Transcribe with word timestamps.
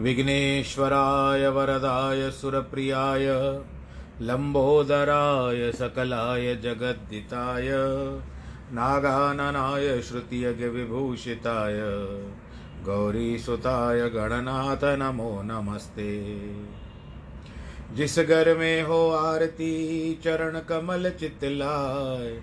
विघ्नेश्वराय 0.00 1.48
वरदाय 1.48 2.30
सुरप्रियाय 2.30 3.26
लम्बोदराय 4.20 5.72
सकलाय 5.72 6.54
जगद्दिताय, 6.54 7.68
नागाननाय 8.72 10.02
श्रुतियज्ञविभूषिताय 10.02 11.78
गौरीसुताय 12.84 14.08
गणनाथ 14.08 14.84
नमो 14.84 15.42
नमस्ते। 15.44 16.40
जिस 17.94 18.18
घर 18.18 18.58
में 18.58 18.82
हो 18.82 19.10
आरती, 19.10 20.14
चरण 20.24 20.60
कमल 20.60 21.10
चितलाय, 21.10 22.40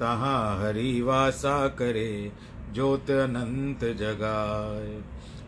तहाँ 0.00 0.62
हरि 0.62 1.02
वासा 1.02 1.68
करे 1.68 2.32
ज्योत 2.74 3.10
अनंत 3.10 3.84
जगाए 3.84 5.17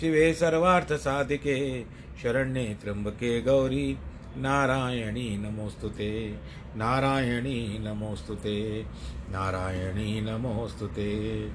शिवे 0.00 0.34
सर्वार्थसाधिके, 0.34 1.82
शरण्ये 2.22 2.76
त्र्यंबके 2.82 3.42
गौरी। 3.42 3.98
नारायणी 4.36 5.36
नमोऽस्तु 5.36 5.88
ते 5.88 6.34
नारायणी 6.76 7.78
नमोऽस्तु 7.78 8.34
ते 8.34 8.86
नारायणी 9.30 10.20
नमोऽस्तु 10.20 10.86
ते 10.86 11.48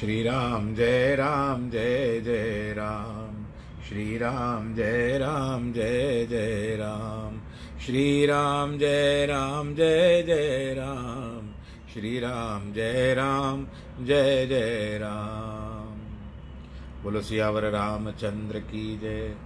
श्रीराम, 0.00 0.74
जय 0.74 1.14
राम, 1.14 1.70
जय 1.70 2.20
जय 2.20 2.74
राम। 2.78 3.46
श्रीराम, 3.88 4.74
जय 4.74 5.18
राम, 5.18 5.72
जय 5.72 6.26
जय 6.30 6.76
राम। 6.76 7.40
श्रीराम, 7.86 8.78
जय 8.78 9.26
राम, 9.26 9.74
जय 9.74 10.22
जय 10.22 10.74
राम। 10.78 11.54
श्रीराम, 11.94 12.72
जय 12.72 13.14
राम, 13.14 13.66
जय 14.00 14.46
जय 14.46 14.98
राम। 14.98 15.63
बोलो, 17.04 17.20
सियावर 17.20 17.70
रामचंद्र 17.70 18.60
की 18.60 18.98
जय। 18.98 19.36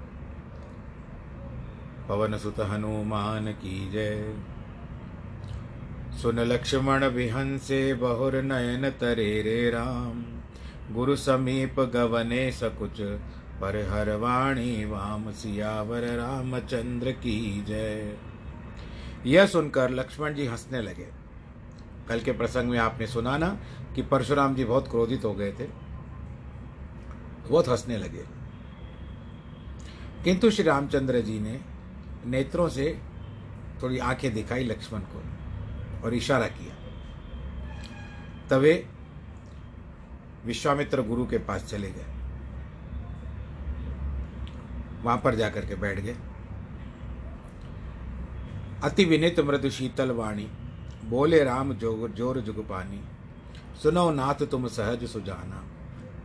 पवन 2.09 2.39
सुत 2.39 2.61
हनुमान 2.61 3.53
की 3.53 3.91
जय। 3.91 4.39
सुन 6.23 6.41
लक्ष्मण 6.41 7.05
विहंसे 7.05 7.95
बहुर 7.95 8.43
नयन 8.43 8.91
तरे 8.91 9.43
रे 9.43 9.71
राम। 9.71 10.25
गुरु 10.95 11.17
समीप 11.17 11.81
गवने 11.81 12.53
सकुच 12.53 13.01
पर 13.61 13.89
हर 13.91 14.17
वाणी 14.17 14.85
वाम 14.85 15.33
सियावर 15.33 16.01
रामचंद्र 16.01 17.11
की 17.11 17.65
जय। 17.65 18.17
यह 19.27 19.47
सुनकर 19.47 19.91
लक्ष्मण 19.91 20.35
जी 20.35 20.47
हंसने 20.47 20.83
लगे। 20.83 21.09
कल 22.09 22.21
के 22.21 22.33
प्रसंग 22.33 22.71
में 22.71 22.79
आपने 22.79 23.07
सुना 23.07 23.39
ना 23.39 23.59
कि 23.95 24.03
परशुराम 24.03 24.55
जी 24.55 24.65
बहुत 24.65 24.89
क्रोधित 24.89 25.25
हो 25.25 25.35
गए 25.35 25.53
थे। 25.53 25.88
बहुत 27.49 27.69
हंसने 27.69 27.97
लगे। 27.97 28.25
किंतु 30.25 30.51
श्री 30.51 30.65
रामचंद्र 30.65 31.21
जी 31.21 31.39
ने 31.41 31.61
नेत्रों 32.27 32.69
से 32.69 32.99
थोड़ी 33.83 33.99
आँखें 33.99 34.33
दिखाई 34.35 34.65
लक्ष्मण 34.65 35.01
को 35.13 35.23
और 36.05 36.15
इशारा 36.15 36.47
किया। 36.49 36.75
तवे 38.51 38.73
विश्वामित्र 40.47 41.03
गुरु 41.03 41.27
के 41.27 41.39
पास 41.39 41.65
चले 41.65 41.91
गए। 41.91 42.07
वहाँ 45.05 45.19
पर 45.19 45.35
जाकर 45.35 45.67
के 45.67 45.75
बैठ 45.75 46.01
गए। 46.01 46.17
अति 48.83 49.05
विनित 49.05 49.41
मृदु 49.41 49.71
शीतल 49.71 50.11
वाणी, 50.11 50.49
बोले 51.05 51.43
राम 51.45 51.75
ज़ोर 51.75 52.11
ज़ोर 52.11 52.41
जुग 52.41 52.67
पानी 52.69 53.01
सुनो 53.83 54.11
नाथ 54.11 54.47
तुम 54.47 54.67
सहज 54.69 55.05
सुजाना। 55.05 55.65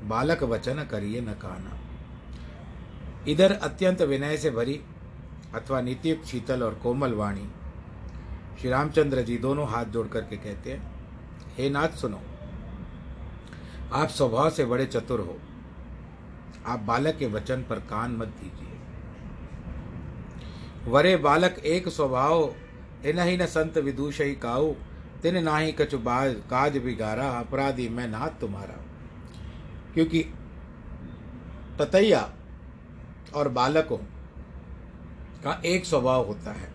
बालक 0.04 0.44
वचन 0.44 0.84
करिए 0.92 1.22
न 1.22 1.34
काना 1.42 1.80
इधर 3.28 3.52
अत्यंत 3.52 4.02
विनय 4.02 4.38
से 4.38 4.50
भरी 4.52 4.80
अथवा 5.56 5.82
नित्य 5.82 6.20
शीतल 6.26 6.64
और 6.64 6.74
कोमल 6.74 7.14
वाणी। 7.14 7.48
श्री 8.60 8.70
रामचंद्र 8.70 9.22
जी 9.22 9.38
दोनों 9.38 9.68
हाथ 9.68 9.86
जोड़ 9.86 10.08
करके 10.08 10.38
कहते 10.38 10.72
हैं, 10.72 10.82
हे 11.58 11.70
नाथ 11.70 11.98
सुनो, 11.98 12.20
आप 13.94 14.10
स्वभाव 14.10 14.50
से 14.50 14.66
बड़े 14.66 14.86
चतुर 14.86 15.20
हो। 15.20 15.38
आप 16.66 16.80
बालक 16.80 17.18
के 17.18 17.28
वचन 17.28 17.64
पर 17.70 17.80
कान 17.90 18.12
मत 18.12 18.28
दीजिए। 18.42 18.72
वरे 20.88 21.16
बालक 21.18 21.60
एक 21.66 21.90
स्वभाव 21.90 22.54
इन 23.06 23.20
ही 23.20 23.38
न 23.38 23.46
संत 23.48 23.78
विदूष 23.78 24.22
ही 24.22 24.36
काऊ, 24.36 24.74
तिन 25.24 25.44
ना 25.44 25.58
ही 25.58 25.72
कछु 25.72 25.98
बाज, 26.00 26.36
काज 26.50 26.78
बिगारा, 26.78 27.30
अपराधी 27.30 27.90
मैं 27.90 28.08
नाथ 28.08 28.40
तुम्हारा। 28.42 28.83
क्योंकि 29.94 30.24
ततैया 31.80 32.30
और 33.36 33.50
बालकों 33.50 33.98
का 35.44 35.62
एक 35.66 35.86
स्वभाव 35.86 36.26
होता 36.26 36.52
है। 36.52 36.72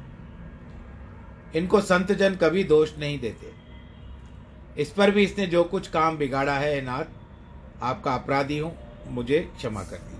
इनको 1.56 1.80
संत 1.80 2.12
जन 2.12 2.34
कभी 2.34 2.64
दोष 2.64 2.98
नहीं 2.98 3.18
देते। 3.18 3.52
इस 4.82 4.90
पर 4.90 5.10
भी 5.10 5.22
इसने 5.22 5.46
जो 5.46 5.64
कुछ 5.64 5.88
काम 5.88 6.16
बिगाड़ा 6.16 6.54
है 6.54 6.80
नाथ 6.80 7.04
आपका 7.82 8.14
अपराधी 8.14 8.58
हूँ, 8.58 8.76
मुझे 9.08 9.38
क्षमा 9.56 9.82
कर 9.82 9.96
दीजिए। 9.96 10.16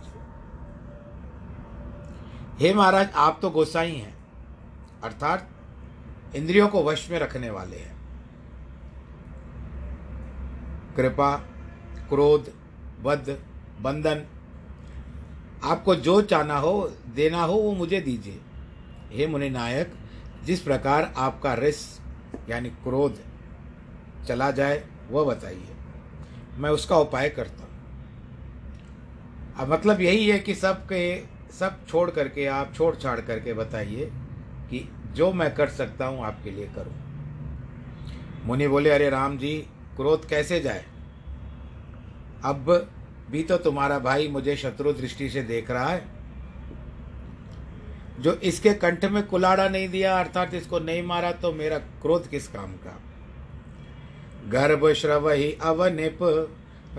हे 2.58 2.74
महाराज, 2.74 3.10
आप 3.10 3.38
तो 3.42 3.50
गोसाई 3.50 3.94
हैं, 3.94 4.14
अर्थात 5.02 5.48
इंद्रियों 6.36 6.68
को 6.68 6.82
वश 6.84 7.10
में 7.10 7.18
रखने 7.18 7.50
वाले 7.50 7.76
हैं। 7.76 7.96
कृपा, 10.96 11.36
क्रोध 12.08 12.52
वध 13.02 13.38
बंधन। 13.80 14.24
आपको 15.62 15.94
जो 15.94 16.22
चाहना 16.22 16.58
हो, 16.58 16.90
देना 17.14 17.42
हो, 17.42 17.54
वो 17.54 17.72
मुझे 17.72 18.00
दीजिए। 18.00 18.40
हे 19.12 19.26
मुनि 19.26 19.50
नायक 19.50 19.94
जिस 20.44 20.60
प्रकार 20.60 21.14
आपका 21.16 21.54
रिस, 21.54 22.00
यानी 22.48 22.68
क्रोध, 22.68 23.18
चला 24.26 24.50
जाए, 24.50 24.84
वह 25.10 25.24
बताइए। 25.24 25.74
मैं 26.56 26.70
उसका 26.70 26.96
उपाय 26.96 27.28
करता 27.28 27.62
हूँ। 27.62 27.68
अब 29.56 29.72
मतलब 29.72 30.00
यही 30.00 30.28
है 30.28 30.38
कि 30.38 30.54
सब 30.54 30.86
के 30.86 31.22
सब 31.54 31.86
छोड़ 31.86 32.10
करके, 32.10 32.46
आप 32.46 32.74
छोड़ 32.74 32.96
छाड़ 32.96 33.20
करके 33.20 33.52
बताइए 33.52 34.10
कि 34.70 34.88
जो 35.12 35.32
मैं 35.32 35.54
कर 35.54 35.68
सकता 35.68 36.06
हूँ, 36.06 36.24
आपके 36.24 36.50
लिए 36.50 36.66
करूँ। 36.66 36.94
मुनि 38.44 38.68
बोले, 38.68 38.90
अरे 38.90 39.10
राम 39.10 39.38
जी, 39.38 39.58
क्रोध 39.96 40.28
कैसे 40.28 40.60
जाए? 40.60 40.84
अब 42.44 42.90
भी 43.30 43.42
तो 43.42 43.56
तुम्हारा 43.56 43.98
भाई 43.98 44.28
मुझे 44.28 44.56
शत्रु 44.56 44.92
दृष्टि 44.92 45.30
से 45.30 45.42
देख 45.42 45.70
रहा 45.70 45.88
है। 45.88 46.06
जो 48.20 48.32
इसके 48.32 48.72
कंठ 48.74 49.04
में 49.04 49.26
कुलाड़ा 49.26 49.68
नहीं 49.68 49.88
दिया, 49.88 50.20
अर्थात 50.20 50.54
इसको 50.54 50.78
नहीं 50.78 51.02
मारा 51.02 51.32
तो 51.32 51.52
मेरा 51.52 51.78
क्रोध 51.78 52.28
किस 52.28 52.48
काम 52.48 52.72
का? 52.72 53.00
गर्भ 54.48 54.92
श्रव 54.92 55.30
ही 55.30 55.52
अवनिप, 55.52 56.18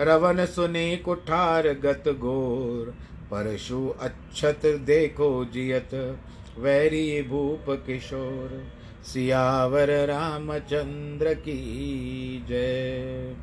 रवन 0.00 0.46
सुने 0.46 0.96
कुठार 0.96 1.68
गत 1.68 2.04
गोर 2.08 2.90
परशु 3.30 3.94
अच्छत 4.00 4.66
देखो 4.66 5.44
जियत, 5.44 6.18
वैरी 6.58 7.22
भूप 7.22 7.64
किशोर। 7.86 8.66
सियावर 9.04 9.90
रामचंद्र 10.06 11.34
की 11.34 12.44
जय। 12.48 13.36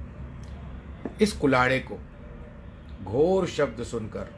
इस 1.22 1.34
कुलाड़े 1.34 1.80
को 1.80 1.98
घोर 3.04 3.48
शब्द 3.48 3.84
सुनकर, 3.84 4.34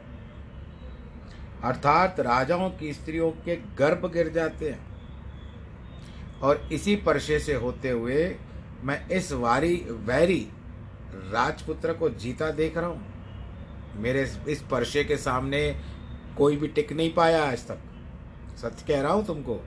अर्थात 1.64 2.20
राजाओं 2.20 2.70
की 2.70 2.92
स्त्रियों 2.92 3.30
के 3.44 3.56
गर्भ 3.56 4.10
गिर 4.12 4.28
जाते 4.28 4.70
हैं। 4.70 4.88
और 6.40 6.68
इसी 6.72 6.96
परशे 6.96 7.38
से 7.38 7.54
होते 7.54 7.90
हुए 7.90 8.36
मैं 8.82 9.08
इस 9.08 9.32
वारी, 9.32 9.74
वैरी 9.90 10.48
राजपुत्र 11.14 11.92
को 11.92 12.10
जीता 12.10 12.50
देख 12.50 12.76
रहा 12.76 12.86
हूँ। 12.86 13.06
मेरे 13.96 14.22
इस 14.48 14.62
परशे 14.62 15.04
के 15.04 15.16
सामने 15.16 15.80
कोई 16.38 16.56
भी 16.56 16.68
टिक 16.68 16.92
नहीं 16.92 17.14
पाया 17.14 17.42
आज 17.44 17.66
तक। 17.66 17.78
सत्य 18.56 18.84
कह 18.88 19.00
रहा 19.00 19.12
हूँ 19.12 19.24
तुमको। 19.26 19.60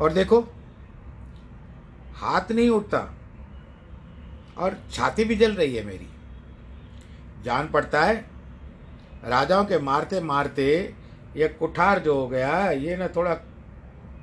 और 0.00 0.12
देखो, 0.12 0.40
हाथ 2.14 2.52
नहीं 2.52 2.68
उठता। 2.70 2.98
और 4.58 4.78
छाती 4.92 5.24
भी 5.24 5.36
जल 5.36 5.52
रही 5.52 5.76
है 5.76 5.84
मेरी। 5.84 6.08
जान 7.44 7.68
पड़ता 7.68 8.02
है, 8.04 8.24
राजाओं 9.24 9.64
के 9.64 9.78
मारते 9.78 10.20
मारते 10.20 10.94
ये 11.36 11.48
कुठार 11.48 11.98
जो 11.98 12.14
हो 12.14 12.28
गया, 12.28 12.70
ये 12.70 12.96
ना 12.96 13.08
थोड़ा 13.08 13.34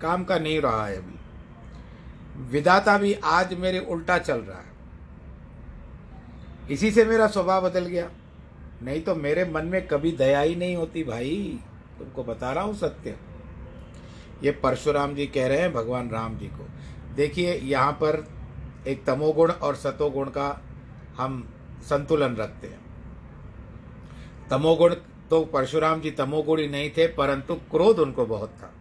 काम 0.01 0.24
का 0.24 0.38
नहीं 0.39 0.59
रहा 0.62 0.85
है 0.88 0.97
अभी। 0.97 2.50
विदाता 2.51 2.97
भी 2.97 3.13
आज 3.13 3.53
मेरे 3.53 3.79
उल्टा 3.79 4.18
चल 4.18 4.38
रहा 4.38 4.57
है। 4.57 4.75
इसी 6.69 6.91
से 6.91 7.06
मेरा 7.06 7.27
स्वभाव 7.27 7.69
बदल 7.69 7.85
गया। 7.85 8.09
नहीं 8.83 9.01
तो 9.01 9.15
मेरे 9.15 9.45
मन 9.45 9.65
में 9.65 9.88
कभी 9.88 10.12
दया 10.12 10.39
ही 10.39 10.56
नहीं 10.56 10.75
होती 10.75 11.03
भाई। 11.03 11.59
तुमको 12.00 12.23
बता 12.23 12.51
रहा 12.51 12.63
हूँ 12.63 12.75
सत्य। 12.75 13.15
ये 14.44 14.51
परशुराम 14.51 15.15
जी 15.15 15.25
कह 15.27 15.47
रहे 15.47 15.57
हैं, 15.57 15.73
भगवान 15.73 16.09
राम 16.09 16.38
जी 16.38 16.47
को। 16.47 16.68
देखिए, 17.15 17.53
यहाँ 17.53 17.91
पर 17.91 18.15
एक 18.88 19.06
तमोगुण 19.06 19.51
और 19.51 19.75
सतोगुण 19.75 20.30
का 20.30 20.62
हम 21.18 21.54
संतुलन 21.81 22.36
रखते 22.36 22.68
हैं। 22.68 22.80
तमोगुण 24.50 24.95
तो 25.30 25.45
परशुराम 25.45 26.01
जी 26.01 26.12
तमोगुणी 26.12 26.68
नहीं 26.68 26.89
थे, 26.89 27.07
परंतु 27.07 27.56
क्रोध 27.56 28.00
उनको 28.00 28.25
बहुत 28.25 28.50
था। 28.50 28.74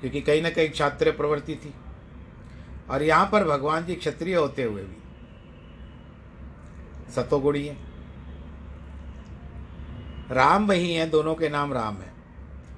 क्योंकि 0.00 0.20
कहीं 0.20 0.42
ना 0.42 0.50
कहीं 0.50 0.70
क्षात्रिय 0.70 1.12
प्रवृत्ति 1.12 1.54
थी। 1.54 1.74
और 2.90 3.02
यहाँ 3.02 3.28
पर 3.32 3.44
भगवान 3.44 3.86
जी 3.86 3.94
क्षत्रिय 3.94 4.36
होते 4.36 4.62
हुए 4.62 4.82
भी 4.82 4.96
सतोगुणी 7.12 7.66
है। 7.66 7.76
राम 10.30 10.66
वही 10.66 10.94
है, 10.94 11.10
दोनों 11.10 11.34
के 11.34 11.48
नाम 11.48 11.72
राम 11.72 11.96
है। 11.96 12.12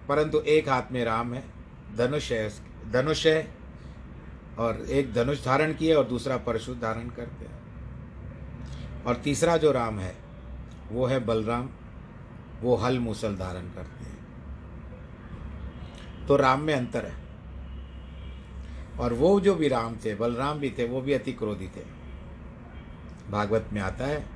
परंतु 0.08 0.40
एक 0.40 0.68
हाथ 0.68 0.92
में 0.92 1.04
राम 1.04 1.34
है, 1.34 1.44
धनुष 1.96 2.32
है 2.32 2.52
धनुष 2.92 3.26
है 3.26 3.59
और 4.60 4.76
एक 4.80 5.14
धनुष 5.14 5.44
धारण 5.44 5.72
किए 5.72 5.94
और 5.94 6.04
दूसरा 6.04 6.36
परशु 6.36 6.74
धारण 6.74 7.08
करते 7.08 7.44
हैं 7.44 7.60
और 9.04 9.16
तीसरा 9.16 9.56
जो 9.56 9.72
राम 9.72 9.98
है, 9.98 10.16
वो 10.92 11.06
है 11.06 11.18
बलराम। 11.18 11.68
वो 12.60 12.76
हल 12.76 12.98
मूसल 12.98 13.36
धारण 13.36 13.62
करते 13.62 14.04
हैं। 14.04 14.18
तो 16.26 16.36
राम 16.36 16.60
में 16.60 16.74
अंतर 16.74 17.06
है। 17.06 17.14
और 18.98 19.12
वो 19.12 19.40
जो 19.40 19.54
भी 19.54 19.68
राम 19.68 19.96
थे, 19.96 20.14
बलराम 20.14 20.58
भी 20.58 20.70
थे, 20.70 20.88
वो 20.88 21.00
भी 21.00 21.12
अति 21.12 21.32
क्रोधी 21.32 21.66
थे। 21.66 21.84
भागवत 23.30 23.70
में 23.72 23.80
आता 23.80 24.04
है, 24.04 24.26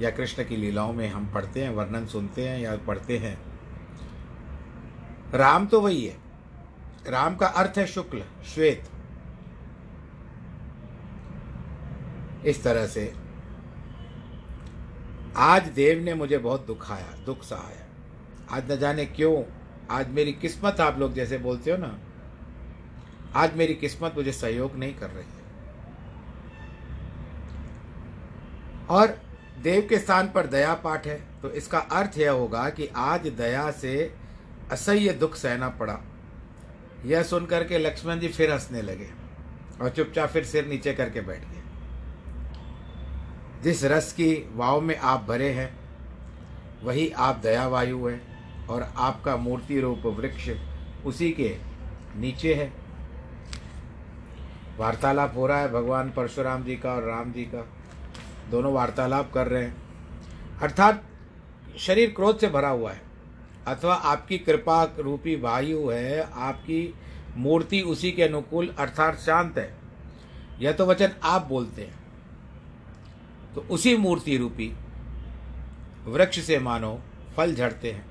या 0.00 0.10
कृष्ण 0.10 0.44
की 0.44 0.56
लीलाओं 0.56 0.92
में 0.92 1.08
हम 1.08 1.32
पढ़ते 1.32 1.62
हैं, 1.62 1.70
वर्णन 1.70 2.06
सुनते 2.06 2.48
हैं, 2.48 2.60
या 2.60 2.76
पढ़ते 2.76 3.18
हैं। 3.18 3.38
राम 5.34 5.66
तो 5.66 5.80
वही 5.80 6.06
है। 6.06 6.16
राम 7.06 7.36
का 7.36 7.46
अर्थ 7.46 7.78
है 7.78 7.86
शुक्ल, 7.86 8.22
श्वेत। 8.54 8.88
इस 12.46 12.62
तरह 12.64 12.86
से, 12.86 13.12
आज 15.36 15.66
देव 15.68 16.02
ने 16.02 16.14
मुझे 16.14 16.38
बहुत 16.38 16.66
दुखाया 16.66 17.16
दुख 17.26 17.42
सहाया। 17.44 17.86
आज 18.50 18.70
न 18.72 18.76
जाने 18.76 19.04
क्यों, 19.06 19.42
आज 19.90 20.08
मेरी 20.10 20.32
किस्मत 20.32 20.80
आप 20.80 20.98
लोग 20.98 21.14
जैसे 21.14 21.38
बोलते 21.38 21.70
हो 21.70 21.76
ना, 21.76 21.98
आज 23.34 23.56
मेरी 23.56 23.74
किस्मत 23.74 24.14
मुझे 24.16 24.32
सहयोग 24.32 24.76
नहीं 24.76 24.94
कर 24.94 25.10
रही 25.10 25.24
है। 25.24 25.38
और 28.90 29.18
देव 29.62 29.86
के 29.88 29.98
स्थान 29.98 30.28
पर 30.28 30.46
दया 30.46 30.74
पाठ 30.74 31.06
है 31.06 31.18
तो 31.42 31.50
इसका 31.50 31.78
अर्थ 31.78 32.18
यह 32.18 32.30
होगा 32.32 32.68
कि 32.70 32.86
आज 32.96 33.26
दया 33.28 33.70
से 33.72 33.92
असह्य 34.72 35.12
दुख 35.12 35.34
सहना 35.36 35.68
पड़ा। 35.70 35.98
यह 37.06 37.22
सुनकर 37.22 37.64
के 37.64 37.78
लक्ष्मण 37.78 38.20
जी 38.20 38.28
फिर 38.28 38.52
हंसने 38.52 38.82
लगे 38.82 39.08
और 39.80 39.90
चुपचाप 39.90 40.28
फिर 40.28 40.44
सिर 40.44 40.66
नीचे 40.66 40.92
करके 40.92 41.20
बैठ 41.20 41.40
गए। 41.42 41.59
जिस 43.62 43.84
रस 43.84 44.12
की 44.12 44.50
वाव 44.52 44.80
में 44.80 44.96
आप 44.96 45.24
भरे 45.28 45.50
हैं, 45.50 45.78
वही 46.82 47.10
आप 47.10 47.40
दयावायु 47.42 48.06
है 48.06 48.20
और 48.70 48.82
आपका 48.96 49.36
मूर्ति 49.36 49.80
रूप 49.80 50.06
वृक्ष 50.06 50.48
उसी 51.06 51.30
के 51.30 51.56
नीचे 52.16 52.54
है। 52.54 52.72
वार्तालाप 54.78 55.36
हो 55.36 55.46
रहा 55.46 55.58
है 55.58 55.72
भगवान 55.72 56.10
परशुराम 56.10 56.64
जी 56.64 56.76
का 56.76 56.92
और 56.92 57.02
राम 57.02 57.32
जी 57.32 57.44
का। 57.44 57.66
दोनों 58.50 58.72
वार्तालाप 58.72 59.32
कर 59.32 59.46
रहे 59.46 59.62
हैं। 59.64 59.76
अर्थात 60.62 61.04
शरीर 61.78 62.10
क्रोध 62.10 62.38
से 62.38 62.48
भरा 62.48 62.68
हुआ 62.68 62.92
है, 62.92 63.00
अथवा 63.66 63.94
आपकी 63.94 64.38
कृपा 64.38 64.82
रूपी 64.98 65.36
वायु 65.36 65.88
है, 65.88 66.20
आपकी 66.32 66.94
मूर्ति 67.36 67.80
उसी 67.80 68.12
के 68.12 68.22
अनुकूल 68.22 68.74
अर्थात 68.78 69.18
शांत 69.18 69.58
है। 69.58 69.74
यह 70.60 70.72
तो 70.72 70.86
वचन 70.86 71.12
आप 71.22 71.46
बोलते 71.46 71.82
हैं। 71.82 71.99
तो 73.54 73.60
उसी 73.60 73.96
मूर्ति 73.96 74.36
रूपी 74.36 74.72
वृक्ष 76.06 76.40
से 76.40 76.58
मानो 76.58 77.00
फल 77.36 77.54
झड़ते 77.54 77.92
हैं। 77.92 78.06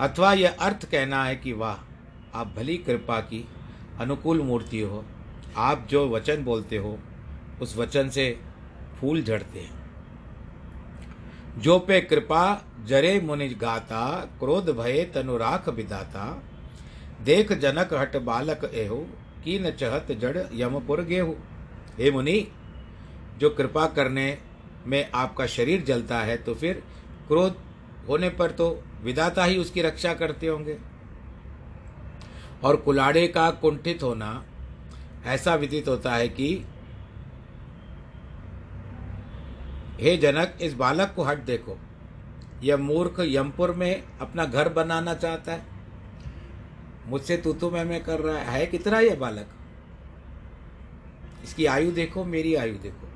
अथवा 0.00 0.32
यह 0.32 0.56
अर्थ 0.60 0.90
कहना 0.90 1.24
है 1.24 1.36
कि 1.36 1.52
वाह, 1.52 1.76
आप 2.38 2.54
भली 2.56 2.76
कृपा 2.78 3.20
की 3.20 3.48
अनुकूल 4.00 4.40
मूर्ति 4.42 4.80
हो। 4.80 5.04
आप 5.56 5.86
जो 5.90 6.08
वचन 6.08 6.44
बोलते 6.44 6.76
हो, 6.76 6.98
उस 7.62 7.76
वचन 7.76 8.08
से 8.08 8.40
फूल 9.00 9.22
झड़ते 9.22 9.60
हैं। 9.60 9.80
जो 11.58 11.78
पे 11.78 12.00
कृपा 12.00 12.64
जरे 12.84 13.20
मुनि 13.20 13.48
गाता, 13.48 14.30
क्रोध 14.38 14.70
भये 14.70 15.04
तनुराख 15.04 15.68
विदाता 15.68 16.42
देख 17.24 17.52
जनक 17.52 17.94
हट 17.94 18.16
बालक 18.16 18.70
एहो 18.74 19.06
की 19.44 19.58
न 19.58 19.70
चहत 19.70 20.12
जड़ 20.12 20.38
यमपुर 20.54 21.02
गेहू। 21.02 21.36
हे 21.98 22.10
मुनि 22.10 22.46
जो 23.40 23.50
कृपा 23.50 23.86
करने 23.86 24.38
में 24.86 25.10
आपका 25.14 25.46
शरीर 25.46 25.84
जलता 25.84 26.20
है 26.20 26.36
तो 26.36 26.54
फिर 26.54 26.82
क्रोध 27.28 27.56
होने 28.08 28.28
पर 28.30 28.50
तो 28.50 28.68
विदाता 29.02 29.44
ही 29.44 29.56
उसकी 29.58 29.82
रक्षा 29.82 30.14
करते 30.14 30.46
होंगे। 30.46 30.78
और 32.64 32.76
कुलाड़े 32.76 33.26
का 33.28 33.50
कुंठित 33.50 34.02
होना 34.02 34.44
ऐसा 35.26 35.54
विदित 35.54 35.88
होता 35.88 36.14
है 36.14 36.28
कि 36.28 36.48
हे 40.00 40.16
जनक, 40.16 40.58
इस 40.60 40.74
बालक 40.74 41.12
को 41.16 41.22
हट 41.22 41.38
देखो। 41.38 41.76
यह 42.62 42.76
मूर्ख 42.76 43.16
यमपुर 43.20 43.70
में 43.70 44.02
अपना 44.20 44.44
घर 44.44 44.68
बनाना 44.68 45.14
चाहता 45.14 45.52
है। 45.52 45.62
मुझसे 47.06 47.36
तू 47.36 47.52
तो 47.52 47.70
मैं 47.70 47.84
मैं 47.84 48.02
कर 48.04 48.20
रहा 48.20 48.38
है 48.42 48.66
कितना 48.66 49.00
यह 49.00 49.14
बालक? 49.14 49.46
इसकी 51.44 51.66
आयु 51.66 51.92
देखो, 51.92 52.24
मेरी 52.24 52.54
आयु 52.54 52.74
देखो। 52.74 53.09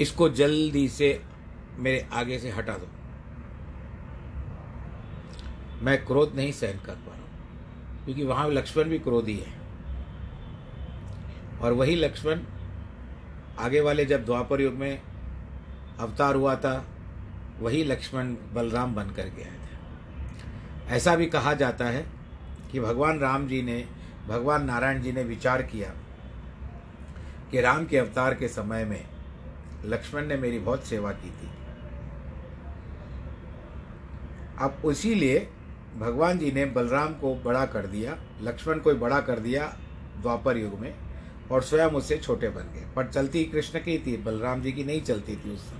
इसको 0.00 0.28
जल्दी 0.30 0.88
से 0.88 1.20
मेरे 1.78 2.06
आगे 2.12 2.38
से 2.38 2.50
हटा 2.50 2.72
दो। 2.72 2.88
मैं 5.82 5.96
क्रोध 6.06 6.34
नहीं 6.36 6.52
सहन 6.52 6.78
कर 6.78 6.94
पा 6.96 7.12
रहा 7.12 7.20
हूँ, 7.20 8.04
क्योंकि 8.04 8.24
वहाँ 8.24 8.48
लक्ष्मण 8.50 8.84
भी 8.84 8.98
क्रोधी 8.98 9.36
है। 9.36 9.58
और 11.60 11.72
वही 11.72 11.94
लक्ष्मण 11.96 12.40
आगे 13.58 13.80
वाले 13.80 14.04
जब 14.04 14.24
द्वापर 14.24 14.60
युग 14.60 14.74
में 14.74 15.00
अवतार 15.98 16.34
हुआ 16.34 16.54
था, 16.56 16.84
वही 17.60 17.82
लक्ष्मण 17.84 18.34
बलराम 18.52 18.94
बनकर 18.94 19.28
गया 19.28 19.46
था। 19.46 20.94
ऐसा 20.94 21.16
भी 21.16 21.26
कहा 21.26 21.54
जाता 21.54 21.84
है 21.84 22.04
कि 22.72 22.80
भगवान 22.80 23.18
राम 23.18 23.46
जी 23.48 23.62
ने, 23.62 23.84
भगवान 24.28 24.64
नारायण 24.64 25.02
जी 25.02 25.12
ने 25.12 25.22
विचार 25.24 25.62
किया 25.62 25.92
कि 27.50 27.60
राम 27.60 27.86
के 27.86 27.98
अवतार 27.98 28.34
के 28.34 28.48
समय 28.48 28.84
में 28.84 29.04
लक्ष्मण 29.84 30.26
ने 30.26 30.36
मेरी 30.36 30.58
बहुत 30.58 30.84
सेवा 30.84 31.12
की 31.12 31.30
थी। 31.30 31.48
अब 34.58 34.82
उसीलिए 34.84 35.38
भगवान 35.98 36.38
जी 36.38 36.50
ने 36.52 36.64
बलराम 36.66 37.14
को 37.14 37.34
बड़ा 37.34 37.64
कर 37.66 37.86
दिया, 37.86 38.16
लक्ष्मण 38.42 38.78
को 38.78 38.94
बड़ा 38.96 39.20
कर 39.20 39.38
दिया 39.38 39.66
द्वापर 40.22 40.58
युग 40.58 40.78
में 40.78 40.94
और 41.50 41.62
स्वयं 41.62 41.90
उससे 41.90 42.16
छोटे 42.18 42.48
बन 42.48 42.72
गए। 42.74 42.86
पर 42.96 43.06
चलती 43.06 43.44
कृष्ण 43.44 43.78
की 43.78 43.98
थी, 43.98 44.16
बलराम 44.16 44.62
जी 44.62 44.72
की 44.72 44.84
नहीं 44.84 45.00
चलती 45.02 45.36
थी 45.36 45.50
उस 45.50 45.60
समय। 45.60 45.78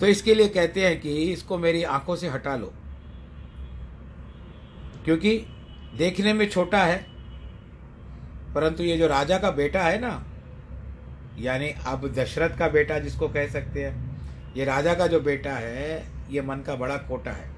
तो 0.00 0.06
इसके 0.06 0.34
लिए 0.34 0.48
कहते 0.48 0.86
हैं 0.86 1.00
कि 1.00 1.14
इसको 1.24 1.58
मेरी 1.58 1.82
आँखों 1.84 2.16
से 2.16 2.28
हटा 2.28 2.56
लो, 2.56 2.72
क्योंकि 5.04 5.36
देखने 5.98 6.32
में 6.32 6.48
छोटा 6.50 6.78
है, 6.78 6.98
परंतु 8.54 8.82
ये 8.82 8.96
जो 8.98 9.06
राजा 9.06 9.38
का 9.38 9.50
बेटा 9.52 9.82
है 9.82 10.00
ना 10.00 10.10
यानी 11.38 11.68
अब 11.86 12.06
दशरथ 12.14 12.58
का 12.58 12.68
बेटा 12.68 12.98
जिसको 12.98 13.28
कह 13.28 13.46
सकते 13.48 13.84
हैं, 13.84 14.54
ये 14.56 14.64
राजा 14.64 14.94
का 14.94 15.06
जो 15.06 15.20
बेटा 15.20 15.52
है, 15.52 16.06
ये 16.30 16.42
मन 16.42 16.62
का 16.66 16.74
बड़ा 16.76 16.96
खोटा 16.98 17.30
है। 17.30 17.50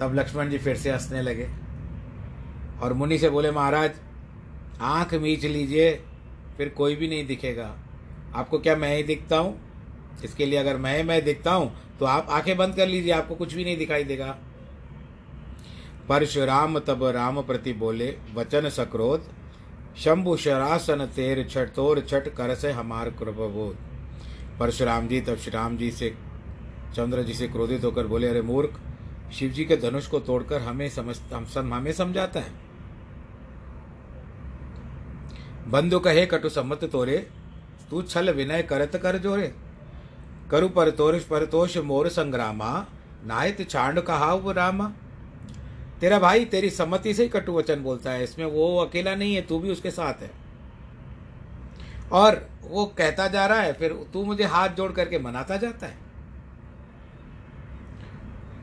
तब 0.00 0.14
लक्ष्मण 0.14 0.50
जी 0.50 0.58
फिर 0.58 0.76
से 0.76 0.90
हंसने 0.90 1.22
लगे 1.22 1.48
और 2.82 2.92
मुनि 2.92 3.18
से 3.18 3.30
बोले, 3.30 3.50
महाराज, 3.50 3.90
आँख 4.80 5.14
मीच 5.14 5.44
लीजिए, 5.44 5.92
फिर 6.56 6.68
कोई 6.68 6.94
भी 6.96 7.08
नहीं 7.08 7.26
दिखेगा। 7.26 7.74
आपको 8.34 8.58
क्या 8.58 8.76
मैं 8.76 8.94
ही 8.96 9.02
दिखता 9.02 9.38
हूँ? 9.38 9.58
इसके 10.24 10.46
लिए 10.46 10.58
अगर 10.58 10.76
मैं 10.76 11.02
मैं 11.04 11.22
दिखता 11.24 11.52
हूँ 11.52 11.72
तो 11.98 12.06
आप 12.06 12.26
आँखें 12.30 12.56
बंद 12.56 12.74
कर 12.76 12.86
लीजिए, 12.86 13.12
आपको 13.12 13.34
कुछ 13.34 13.54
भी 13.54 13.64
नहीं 13.64 13.76
दिखाई 13.76 14.04
देगा। 14.04 14.36
परशुराम 16.08 16.78
तब 16.78 17.04
राम 17.06 17.40
प्रति 17.42 17.72
बोले, 17.72 18.16
वचन 18.34 18.68
सक्रोध 18.68 19.28
शंभु 19.96 20.36
शरासन 20.36 21.04
तेर 21.06 21.46
छठ, 21.50 21.68
तोर 21.68 22.00
छठ 22.00 22.28
कर 22.28 22.54
से 22.54 22.70
हमार 22.72 23.10
कृपबोध 23.10 23.76
परशुराम 24.58 25.08
जी, 25.08 25.20
तब 25.20 25.36
श्री 25.36 25.50
राम 25.50 25.76
जी 25.76 25.90
से, 25.90 26.14
चंद्र 26.94 27.22
जी 27.22 27.34
से 27.34 27.48
क्रोधित 27.48 27.84
होकर 27.84 28.06
बोले, 28.06 28.28
अरे 28.28 28.42
मूर्ख, 28.42 28.80
शिव 29.32 29.50
जी 29.50 29.64
के 29.64 29.76
धनुष 29.76 30.06
को 30.06 30.20
तोड़कर 30.20 30.62
हमें 30.62 30.88
समझ 30.88 31.16
हम 31.34 31.72
हमें 31.74 31.92
समझाता 31.92 32.40
है। 32.40 32.52
बंधु 35.68 35.98
कहे, 35.98 36.26
कटु 36.26 36.48
सम्मत 36.48 36.84
तोरे, 36.84 37.18
तू 37.90 38.02
छल 38.02 38.30
विनय 38.30 38.62
करत 38.62 38.96
कर 38.96 39.18
जोरे। 39.18 39.54
करु 40.50 40.68
पर 40.68 40.90
तोष 41.46 41.76
मोर 41.76 42.08
संग्रामा 42.08 42.86
नाहित 43.26 43.68
छांड 43.70 44.00
कहा 44.00 44.32
रामा। 44.48 44.92
तेरा 46.00 46.18
भाई 46.18 46.44
तेरी 46.44 46.70
सम्मति 46.70 47.14
से 47.14 47.22
ही 47.22 47.28
कटु 47.28 47.52
वचन 47.52 47.82
बोलता 47.82 48.10
है, 48.10 48.24
इसमें 48.24 48.46
वो 48.46 48.76
अकेला 48.78 49.14
नहीं 49.14 49.34
है, 49.34 49.42
तू 49.42 49.58
भी 49.58 49.70
उसके 49.70 49.90
साथ 49.90 50.22
है। 50.22 50.30
और 52.12 52.48
वो 52.62 52.84
कहता 52.98 53.26
जा 53.28 53.46
रहा 53.46 53.60
है, 53.60 53.72
फिर 53.72 53.92
तू 54.12 54.24
मुझे 54.24 54.44
हाथ 54.44 54.68
जोड़ 54.68 54.92
करके 54.92 55.18
मनाता 55.18 55.56
जाता 55.56 55.86
है। 55.86 55.98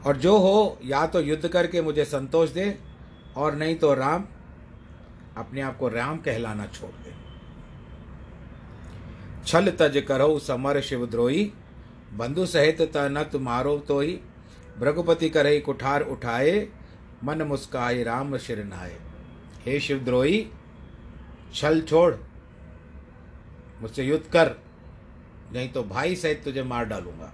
और 0.06 0.18
जो 0.18 0.38
हो, 0.38 0.78
या 0.84 1.06
तो 1.08 1.22
युद्ध 1.22 1.48
करके 1.48 1.82
मुझे 1.82 2.06
संतोष 2.06 2.50
दे, 2.50 2.78
और 3.38 3.56
नहीं 3.56 3.76
तो 3.76 3.94
राम, 3.94 4.26
अपने 5.38 5.62
आप 5.62 5.78
को 5.78 5.88
राम 5.88 6.18
कहलाना 6.18 6.66
छोड़ 6.66 6.92
दे। 6.92 7.14
छल 9.46 9.70
तज 9.72 10.04
करो 10.08 10.40
समर 10.40 10.82
शिवद्रोही 10.82 11.52
बंधु 12.14 12.46
सहित 12.46 12.82
तनत 12.94 13.36
मारो 13.36 13.78
तो 13.78 14.00
ही 14.00 14.20
भ्रघुपति 14.80 15.30
करे 15.30 15.60
कुठार 15.60 16.02
उठाए 16.02 16.68
मन 17.24 17.42
मुस्काए, 17.42 18.04
राम 18.04 18.38
शिरनाए 18.38 18.96
हे 19.66 19.80
शिवद्रोही, 19.80 20.48
छल 21.54 21.82
छोड़, 21.82 22.14
मुझसे 23.82 24.04
युद्ध 24.04 24.26
कर, 24.34 24.52
नहीं 25.54 25.70
तो 25.70 25.84
भाई 25.84 26.16
सहित 26.16 26.44
तुझे 26.44 26.64
मार 26.64 26.86
डालूँगा। 26.86 27.32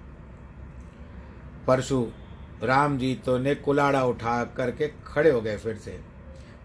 परशु, 1.68 2.08
राम 2.64 2.98
जी 2.98 3.14
तो 3.16 3.38
ने 3.38 3.56
कुलाड़ा 3.56 4.04
उठा 4.06 4.44
करके 4.58 4.88
खड़े 5.06 5.32
हो 5.32 5.42
गए 5.42 5.58
फिर 5.58 5.76
से, 5.76 6.00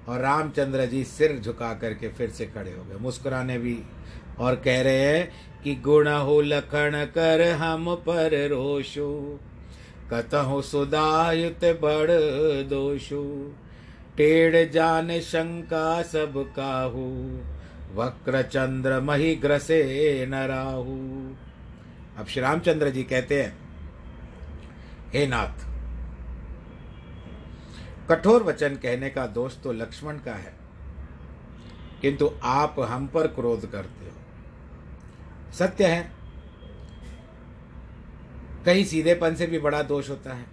और 0.09 0.21
रामचंद्र 0.21 0.87
जी 0.87 1.05
सिर 1.05 1.39
झुका 1.39 1.73
करके 1.75 2.09
फिर 2.09 2.31
से 2.31 2.47
खड़े 2.47 2.73
हो 2.73 2.85
गए। 2.85 2.97
मुस्कुराने 2.97 3.59
भी 3.59 3.79
और 4.39 4.57
कह 4.57 4.81
रहे 4.83 5.01
हैं 5.01 5.31
कि 5.63 5.75
गुण 5.75 6.09
हो, 6.09 6.41
लखन 6.41 7.05
कर, 7.15 7.43
हम 7.53 7.95
पर 7.97 8.49
रोशो। 8.49 9.41
कतहु 10.13 10.61
सुदायुत 10.63 11.65
बड़ 11.81 12.11
दोषु, 12.69 13.23
टेढ़ 14.17 14.57
जान 14.71 15.19
शंका 15.23 16.03
सब 16.05 16.35
काहू 16.57 17.07
वक्र 17.95 18.43
चंद्र 18.45 19.01
मही 19.01 19.35
ग्रसे 19.37 19.83
न 20.29 20.47
राहु। 20.47 20.97
अब 22.19 22.27
श्री 22.27 22.43
रामचंद्र 22.43 22.91
जी 22.91 23.03
कहते 23.05 23.43
हैं, 23.43 23.53
हे 25.13 25.27
नाथ, 25.27 25.67
कठोर 28.11 28.43
वचन 28.43 28.77
कहने 28.77 29.11
का 29.11 29.27
दोष 29.29 29.57
तो 29.63 29.73
लक्ष्मण 29.75 30.19
का 30.19 30.35
है, 30.35 30.53
किंतु 32.03 32.31
आप 32.45 32.81
हम 32.81 33.07
पर 33.07 33.27
क्रोध 33.31 33.71
करते 33.71 34.05
हो। 34.05 35.53
सत्य 35.55 35.87
है 35.87 36.18
कहीं 38.69 38.85
सीधेपन 38.85 39.35
से 39.35 39.47
भी 39.47 39.59
बड़ा 39.59 39.83
दोष 39.85 40.09
होता 40.11 40.35
है। 40.35 40.47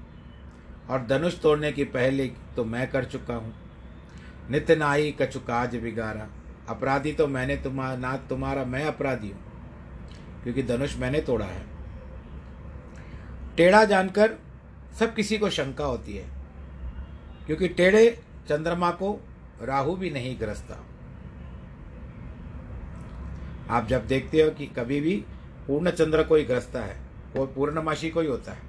और 0.89 1.05
धनुष 1.07 1.39
तोड़ने 1.41 1.71
की 1.71 1.83
पहले 1.91 2.27
तो 2.55 2.63
मैं 2.65 2.89
कर 2.91 3.05
चुका 3.05 3.35
हूँ। 3.35 3.53
नित्य 4.49 4.75
नाई 4.75 5.11
कचुकाज 5.11 5.75
बिगारा। 5.75 6.27
अपराधी 6.69 7.11
तो 7.13 7.27
मैंने 7.27 7.55
तुम्हारा 7.57 7.95
ना 7.97 8.15
तुम्हारा 8.29 8.63
मैं 8.65 8.83
अपराधी 8.85 9.29
हूँ, 9.29 9.39
क्योंकि 10.43 10.63
धनुष 10.63 10.95
मैंने 10.97 11.21
तोड़ा 11.21 11.45
है। 11.45 11.63
टेढ़ा 13.57 13.83
जानकर 13.85 14.37
सब 14.99 15.13
किसी 15.15 15.37
को 15.37 15.49
शंका 15.51 15.85
होती 15.85 16.15
है, 16.15 16.25
क्योंकि 17.47 17.67
टेढ़े 17.69 18.09
चंद्रमा 18.49 18.91
को 18.93 19.19
राहु 19.61 19.95
भी 19.95 20.09
नहीं 20.09 20.39
ग्रसता। 20.39 20.83
आप 23.69 23.87
जब 23.87 24.07
देखते 24.07 24.41
हो 24.41 24.49
कि 24.51 24.65
कभी 24.75 24.99
भी 25.01 25.15
पूर्ण 25.67 25.91
चंद्र 25.91 26.23
को 26.23 26.35
ही 26.35 26.43
ग्रसता 26.43 26.79
है 26.81 27.03
वो 27.35 27.45
पूर्णमाशी 27.45 28.09
को 28.09 28.21
ही 28.21 28.27
होता 28.27 28.51
है। 28.51 28.59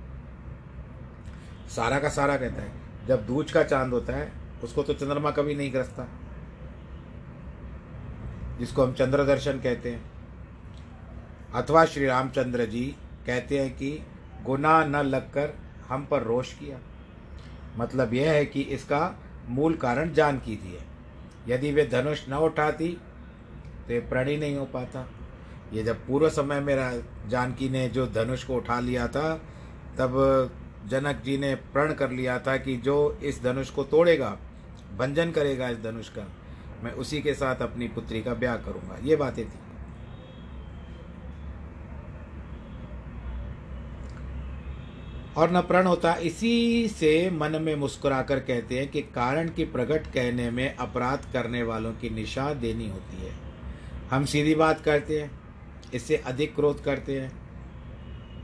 सारा 1.68 1.98
का 1.98 2.08
सारा 2.08 2.36
कहता 2.36 2.62
है। 2.62 2.72
जब 3.06 3.26
दूज 3.26 3.52
का 3.52 3.62
चाँद 3.62 3.92
होता 3.92 4.12
है, 4.12 4.32
उसको 4.64 4.82
तो 4.82 4.94
चंद्रमा 4.94 5.30
कभी 5.30 5.54
नहीं 5.54 5.72
ग्रसता। 5.72 6.08
जिसको 8.58 8.84
हम 8.84 8.92
चंद्र 8.92 9.24
दर्शन 9.24 9.60
कहते 9.60 9.90
हैं। 9.90 10.10
अथवा 11.54 11.84
श्री 11.84 12.06
रामचंद्र 12.06 12.66
जी 12.66 12.96
कहते 13.26 13.60
हैं 13.60 13.76
कि 13.76 14.02
गुना 14.44 14.84
न 14.84 14.96
लगकर 14.96 15.52
हम 15.88 16.06
पर 16.06 16.22
रोष 16.22 16.54
किया। 16.54 16.78
मतलब 17.76 18.14
यह 18.14 18.30
है 18.30 18.46
कि 18.46 18.60
इसका 18.60 19.16
मूल 19.48 19.74
कारण 19.74 20.12
जानकी 20.12 20.56
थी। 20.56 20.78
यदि 21.48 21.72
वे 21.72 21.86
धनुष 21.86 22.28
न 22.28 22.32
उठाती 22.32 22.88
तो 23.86 23.92
ये 23.92 24.00
प्रण 24.00 24.24
नहीं 24.24 24.56
हो 24.56 24.64
पाता। 24.64 25.10
ये 25.72 25.82
जब 25.82 26.06
पूर्व 26.06 26.28
समय 26.28 26.60
में 26.60 27.02
जानकी 27.28 27.68
ने 27.68 27.88
जो 27.88 28.06
धनुष 28.06 28.44
को 28.44 28.54
उठा 28.54 28.80
लिया 28.80 29.08
था, 29.08 29.34
तब 29.98 30.50
जनक 30.86 31.22
जी 31.24 31.38
ने 31.38 31.54
प्रण 31.54 31.92
कर 31.92 32.10
लिया 32.10 32.38
था 32.38 32.56
कि 32.56 32.76
जो 32.76 33.18
इस 33.22 33.42
धनुष 33.42 33.70
को 33.70 33.84
तोड़ेगा, 33.84 34.38
भंजन 34.96 35.30
करेगा 35.30 35.68
इस 35.68 35.78
धनुष 35.78 36.08
का, 36.08 36.28
मैं 36.84 36.92
उसी 36.92 37.22
के 37.22 37.34
साथ 37.34 37.56
अपनी 37.56 37.88
पुत्री 37.88 38.22
का 38.22 38.34
ब्याह 38.34 38.56
करूँगा। 38.56 38.98
ये 39.04 39.16
बातें 39.16 39.44
थी। 39.46 39.58
और 45.36 45.50
न 45.50 45.60
प्रण 45.60 45.86
होता। 45.86 46.14
इसी 46.14 46.88
से 46.88 47.30
मन 47.30 47.62
में 47.62 47.76
मुस्कुराकर 47.76 48.40
कहते 48.40 48.78
हैं 48.78 48.90
कि 48.90 49.02
कारण 49.02 49.48
की 49.48 49.64
प्रकट 49.64 50.06
कहने 50.06 50.50
में 50.50 50.76
अपराध 50.76 51.26
करने 51.32 51.62
वालों 51.62 51.92
की 51.92 52.10
निशा 52.10 52.54
देनी 52.54 52.88
होती 52.88 53.26
है। 53.26 53.32
हम 54.10 54.24
सीधी 54.24 54.54
बात 54.54 54.80
करते 54.80 55.20
हैं। 55.20 55.45
इससे 55.94 56.16
अधिक 56.16 56.54
क्रोध 56.54 56.82
करते 56.84 57.20
हैं। 57.20 57.32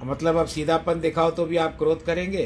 मतलब 0.04 0.36
अब 0.36 0.46
सीधापन 0.46 1.00
दिखाओ 1.00 1.30
तो 1.30 1.46
भी 1.46 1.56
आप 1.56 1.78
क्रोध 1.78 2.04
करेंगे? 2.04 2.44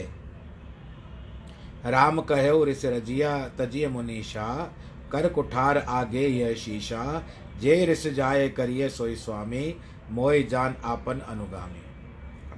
राम 1.84 2.20
कहो 2.20 2.64
रिस 2.64 2.84
रजिया 2.84 3.48
तजिय 3.48 3.88
मुनीषा, 3.88 4.72
कर 5.12 5.28
कुठार 5.28 5.78
आगे 5.78 6.26
यह 6.26 6.54
शीशा, 6.54 7.22
जे 7.60 7.84
रिस 7.86 8.06
जाए 8.06 8.48
करिए 8.48 8.88
सोई 8.88 9.14
स्वामी, 9.16 9.74
मोय 10.10 10.42
जान 10.42 10.74
आपन 10.84 11.20
अनुगामी। 11.20 11.82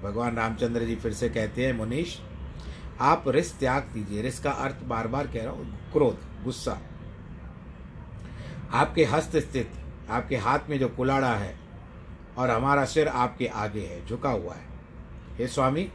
भगवान 0.03 0.37
रामचंद्र 0.37 0.85
जी 0.85 0.97
फिर 0.97 1.13
से 1.13 1.29
कहते 1.29 1.67
हैं, 1.67 1.73
मुनीष, 1.73 2.17
आप 3.01 3.25
रिस 3.29 3.59
त्याग 3.59 3.91
दीजिए। 3.95 4.23
रिस 4.23 4.39
का 4.39 4.51
अर्थ 4.51 4.83
बार 4.85 5.09
बार 5.09 5.27
कह 5.27 5.43
रहा 5.43 5.53
हूँ, 5.53 5.93
क्रोध, 5.93 6.19
गुस्सा। 6.45 6.79
आपके 8.73 9.05
हस्त 9.05 9.37
स्थित, 9.37 9.71
आपके 10.11 10.37
हाथ 10.37 10.71
में 10.71 10.79
जो 10.79 10.89
कुलाड़ा 10.89 11.35
है 11.35 11.55
और 12.39 12.51
हमारा 12.51 12.85
सिर 12.85 13.09
आपके 13.09 13.47
आगे 13.47 13.81
है, 13.81 14.05
झुका 14.07 14.31
हुआ 14.31 14.55
है। 14.55 14.67
हे 15.39 15.47
स्वामी, 15.49 15.89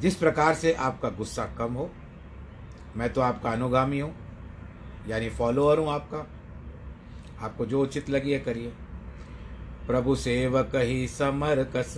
जिस 0.00 0.16
प्रकार 0.16 0.54
से 0.54 0.72
आपका 0.72 1.08
गुस्सा 1.10 1.44
कम 1.58 1.74
हो, 1.74 1.90
मैं 2.96 3.12
तो 3.12 3.20
आपका 3.20 3.50
अनुगामी 3.50 4.00
हूँ, 4.00 4.14
यानी 5.08 5.28
फॉलोअर 5.30 5.78
हूँ 5.78 5.90
आपका। 5.90 6.26
आपको 7.42 7.66
जो 7.66 7.82
उचित 7.82 8.10
लगी 8.10 8.32
है 8.32 8.38
करिए। 8.38 8.72
प्रभु 9.86 10.14
सेवक 10.16 10.74
ही 10.76 11.06
समर 11.08 11.62
कस 11.76 11.96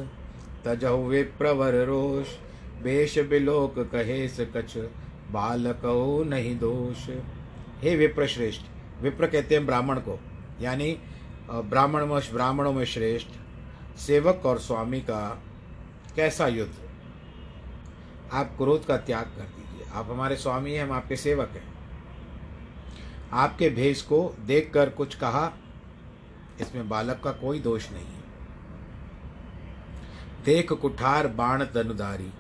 तजहु 0.64 1.02
विप्रवर 1.04 1.75
रोष। 1.87 2.37
बेश 2.83 3.19
बिलोक 3.21 3.78
कहेस 3.92 4.37
कछ 4.57 4.76
बालक 5.30 5.83
नहीं 6.28 6.59
दोष। 6.59 7.09
हे 7.83 7.95
विप्र 7.97 8.26
श्रेष्ठ 8.26 9.02
विप्र 9.02 9.26
कहते 9.26 9.54
हैं 9.54 9.64
ब्राह्मण 9.66 9.99
को, 9.99 10.19
यानी 10.61 10.97
ब्राह्मण 11.52 12.07
ब्राह्मणों 12.07 12.73
में 12.73 12.85
श्रेष्ठ, 12.85 13.28
सेवक 13.99 14.42
और 14.47 14.59
स्वामी 14.59 15.00
का 15.00 15.42
कैसा 16.16 16.47
युद्ध? 16.47 16.73
आप 18.33 18.54
क्रोध 18.59 18.87
का 18.87 18.97
त्याग 18.97 19.25
कर 19.25 19.42
दीजिए। 19.42 19.87
आप 19.92 20.11
हमारे 20.11 20.37
स्वामी 20.37 20.73
हैं, 20.73 20.85
हम 20.85 20.92
आपके 20.92 21.16
सेवक 21.16 21.49
हैं। 21.49 21.73
आपके 23.33 23.71
भेष 23.71 24.02
को 24.02 24.37
देखकर 24.40 24.88
कुछ 24.88 25.14
कहा, 25.14 25.52
इसमें 26.61 26.88
बालक 26.88 27.21
का 27.25 27.33
कोई 27.33 27.61
दोष 27.61 27.90
नहीं 27.92 28.04
है। 28.04 28.21
देख 30.45 30.73
कुठार 30.73 31.26
बाण 31.26 31.64
तनुधारी 31.64 32.33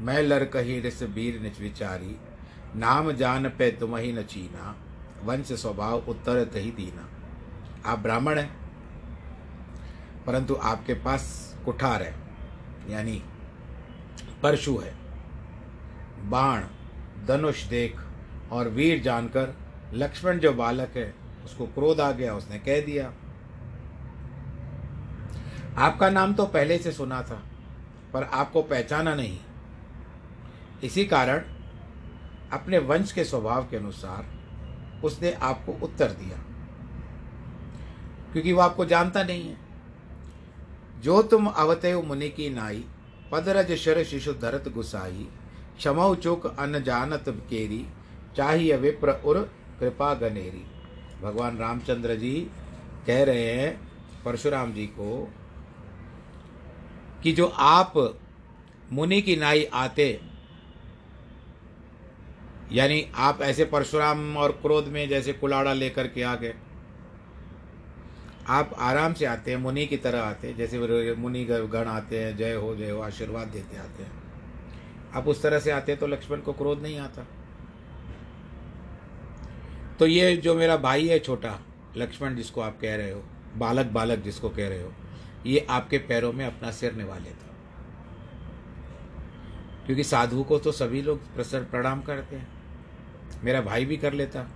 मैं 0.00 0.22
लर 0.22 0.44
कही 0.44 0.80
रिस 0.80 1.02
बीर 1.02 1.40
निच 1.40 1.60
विचारी, 1.60 2.16
नाम 2.76 3.12
जान 3.12 3.48
पे 3.48 3.70
तुम 3.70 3.96
ही 3.96 4.12
न 4.12 4.22
चीना, 4.22 4.76
वंश 5.24 5.52
स्वभाव 5.52 5.98
उत्तर 5.98 6.44
तही 6.44 6.70
दीना। 6.70 7.08
आप 7.86 7.98
ब्राह्मण 7.98 8.38
हैं, 8.38 8.50
परंतु 10.26 10.54
आपके 10.54 10.94
पास 10.94 11.24
कुठार 11.64 12.02
है, 12.02 12.14
यानी 12.90 13.22
परशु 14.42 14.76
है। 14.78 14.94
बाण, 16.30 16.62
धनुष 17.26 17.64
देख 17.64 18.00
और 18.52 18.68
वीर 18.68 19.02
जानकर 19.02 19.54
लक्ष्मण 19.94 20.38
जो 20.38 20.52
बालक 20.52 20.96
है, 20.96 21.14
उसको 21.44 21.66
क्रोध 21.66 22.00
आ 22.00 22.10
गया, 22.12 22.34
उसने 22.34 22.58
कह 22.58 22.80
दिया। 22.80 23.12
आपका 25.78 26.08
नाम 26.10 26.34
तो 26.34 26.46
पहले 26.46 26.78
से 26.78 26.92
सुना 26.92 27.22
था, 27.22 27.42
पर 28.12 28.22
आपको 28.24 28.62
पहचाना 28.62 29.14
नहीं। 29.14 29.38
इसी 30.84 31.04
कारण 31.04 31.42
अपने 32.52 32.78
वंश 32.78 33.12
के 33.12 33.24
स्वभाव 33.24 33.68
के 33.68 33.76
अनुसार 33.76 34.24
उसने 35.04 35.32
आपको 35.32 35.72
उत्तर 35.82 36.10
दिया। 36.12 36.38
क्योंकि 38.36 38.52
वो 38.52 38.60
आपको 38.60 38.84
जानता 38.84 39.22
नहीं 39.22 39.48
है। 39.48 39.56
जो 41.02 41.22
तुम 41.22 41.46
अवते 41.46 41.94
मुनि 42.02 42.28
की 42.28 42.48
नाई, 42.50 42.84
पदरज 43.32 43.72
शर 43.72 44.02
शिशु 44.04 44.32
धरत 44.32 44.68
गुसाई 44.68 45.26
क्षमऊ 45.78 46.14
चुक 46.14 46.46
अन 46.46 46.82
जानत 46.82 47.24
केरी 47.28 47.86
चाहिए 48.36 48.76
विप्र 48.76 49.12
उर 49.24 49.38
कृपा 49.80 50.12
गनेरी। 50.14 50.64
भगवान 51.22 51.56
रामचंद्र 51.58 52.14
जी 52.14 52.34
कह 53.06 53.24
रहे 53.24 53.50
हैं, 53.52 53.80
परशुराम 54.24 54.72
जी 54.72 54.86
को, 54.86 55.32
कि 57.22 57.32
जो 57.32 57.46
आप 57.46 58.20
मुनि 58.92 59.22
की 59.22 59.36
नाई 59.36 59.64
आते, 59.64 60.20
यानी 62.72 63.06
आप 63.14 63.42
ऐसे 63.42 63.64
परशुराम 63.64 64.36
और 64.36 64.52
क्रोध 64.52 64.88
में 64.88 65.08
जैसे 65.08 65.32
कुलाड़ा 65.32 65.72
लेकर 65.72 66.08
के 66.08 66.22
आ 66.22 66.34
गए 66.34 66.54
आप 68.48 68.74
आराम 68.78 69.12
से 69.14 69.24
आते 69.24 69.50
हैं, 69.50 69.58
मुनि 69.58 69.86
की 69.86 69.96
तरह 69.96 70.20
आते 70.20 70.48
हैं, 70.48 70.56
जैसे 70.56 71.14
मुनि 71.14 71.44
गण 71.44 71.86
आते 71.86 72.24
हैं, 72.24 72.36
जय 72.36 72.54
हो 72.54 72.76
जय 72.76 72.90
हो, 72.90 73.00
आशीर्वाद 73.00 73.48
देते 73.48 73.76
आते 73.76 74.02
हैं। 74.02 74.12
आप 75.14 75.28
उस 75.28 75.42
तरह 75.42 75.58
से 75.58 75.70
आते 75.70 75.92
हैं 75.92 76.00
तो 76.00 76.06
लक्ष्मण 76.06 76.40
को 76.40 76.52
क्रोध 76.52 76.82
नहीं 76.82 76.98
आता। 76.98 77.26
तो 79.98 80.06
ये 80.06 80.36
जो 80.36 80.54
मेरा 80.54 80.76
भाई 80.76 81.08
है 81.08 81.18
छोटा, 81.18 81.60
लक्ष्मण 81.96 82.34
जिसको 82.34 82.60
आप 82.60 82.78
कह 82.80 82.96
रहे 82.96 83.10
हो, 83.10 83.22
बालक 83.56 83.86
बालक 83.86 84.18
जिसको 84.18 84.48
कह 84.48 84.68
रहे 84.68 84.82
हो, 84.82 84.92
ये 85.46 85.66
आपके 85.70 85.98
पैरों 85.98 86.32
में 86.32 86.44
अपना 86.46 86.70
सिर 86.70 86.92
निभा 86.92 87.18
लेता। 87.18 87.46
क्योंकि 89.86 90.04
साधु 90.04 90.42
को 90.42 90.58
तो 90.58 90.72
सभी 90.72 91.02
लोग 91.02 91.34
प्रसर 91.34 91.64
प्रणाम 91.64 92.02
करते 92.02 92.36
हैं। 92.36 92.48
मेरा 93.44 93.60
भाई 93.60 93.84
भी 93.84 93.96
कर 93.96 94.12
लेता। 94.12 94.55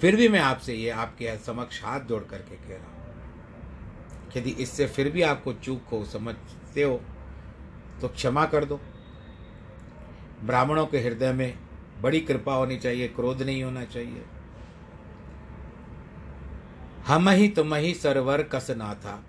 फिर 0.00 0.16
भी 0.16 0.28
मैं 0.28 0.40
आपसे 0.40 0.74
ये 0.74 0.90
आपके 0.92 1.36
समक्ष 1.36 1.82
हाथ 1.84 2.00
जोड़ 2.00 2.22
करके 2.24 2.56
कह 2.58 2.74
रहा 2.74 2.86
हूँ 2.86 2.96
यदि 4.36 4.50
इससे 4.62 4.86
फिर 4.86 5.10
भी 5.10 5.22
आपको 5.24 5.52
चूक 5.54 5.88
हो, 5.92 6.04
समझते 6.04 6.82
हो 6.82 7.00
तो 8.00 8.08
क्षमा 8.08 8.44
कर 8.46 8.64
दो। 8.64 8.80
ब्राह्मणों 10.44 10.86
के 10.86 10.98
हृदय 11.00 11.32
में 11.32 11.58
बड़ी 12.02 12.20
कृपा 12.20 12.54
होनी 12.54 12.76
चाहिए, 12.78 13.08
क्रोध 13.08 13.42
नहीं 13.42 13.62
होना 13.62 13.84
चाहिए। 13.84 14.24
हम 17.06 17.28
ही 17.28 17.48
तुम 17.48 17.74
ही 17.74 17.92
सरवर 17.94 18.42
कस 18.52 18.70
ना 18.70 18.92
था 18.96 19.22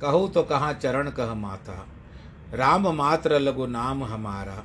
कहो 0.00 0.26
तो 0.28 0.42
कहाँ 0.44 0.72
चरण 0.74 1.10
कह 1.10 1.34
माथा। 1.36 1.86
राम 2.54 2.88
मात्र 2.94 3.38
लघु 3.40 3.66
नाम 3.68 4.04
हमारा, 4.04 4.62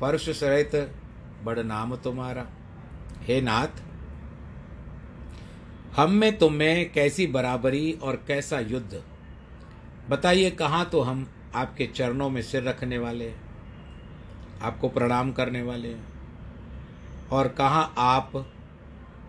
परश 0.00 0.28
सहित 0.30 0.74
बड़ 1.44 1.58
नाम 1.60 1.96
तुम्हारा। 1.96 2.46
हे 3.22 3.40
नाथ 3.40 3.82
हम 5.96 6.10
में 6.10 6.38
तुम 6.38 6.52
में 6.52 6.92
कैसी 6.92 7.26
बराबरी 7.26 7.92
और 7.92 8.24
कैसा 8.26 8.60
युद्ध? 8.60 9.02
बताइए, 10.10 10.50
कहाँ 10.50 10.84
तो 10.84 11.00
हम 11.00 11.30
आपके 11.54 11.86
चरणों 11.86 12.30
में 12.30 12.42
सिर 12.42 12.62
रखने 12.62 12.98
वाले, 12.98 13.34
आपको 14.62 14.88
प्रणाम 14.88 15.32
करने 15.32 15.62
वाले, 15.62 15.96
और 17.32 17.48
कहाँ 17.48 17.94
आप 17.98 18.52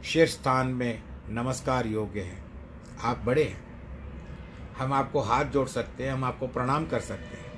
शीर्ष 0.05 0.31
स्थान 0.31 0.67
में 0.67 1.03
नमस्कार 1.29 1.87
योग्य 1.87 2.21
हैं? 2.21 2.45
आप 3.03 3.17
बड़े 3.17 3.43
हैं। 3.43 3.69
हम 4.77 4.93
आपको 4.93 5.19
हाथ 5.19 5.45
जोड़ 5.45 5.67
सकते 5.67 6.03
हैं, 6.03 6.13
हम 6.13 6.23
आपको 6.23 6.47
प्रणाम 6.47 6.85
कर 6.85 6.99
सकते 6.99 7.37
हैं। 7.37 7.49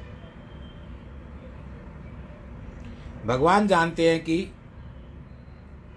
भगवान 3.25 3.67
जानते 3.67 4.09
हैं 4.09 4.23
कि 4.23 4.51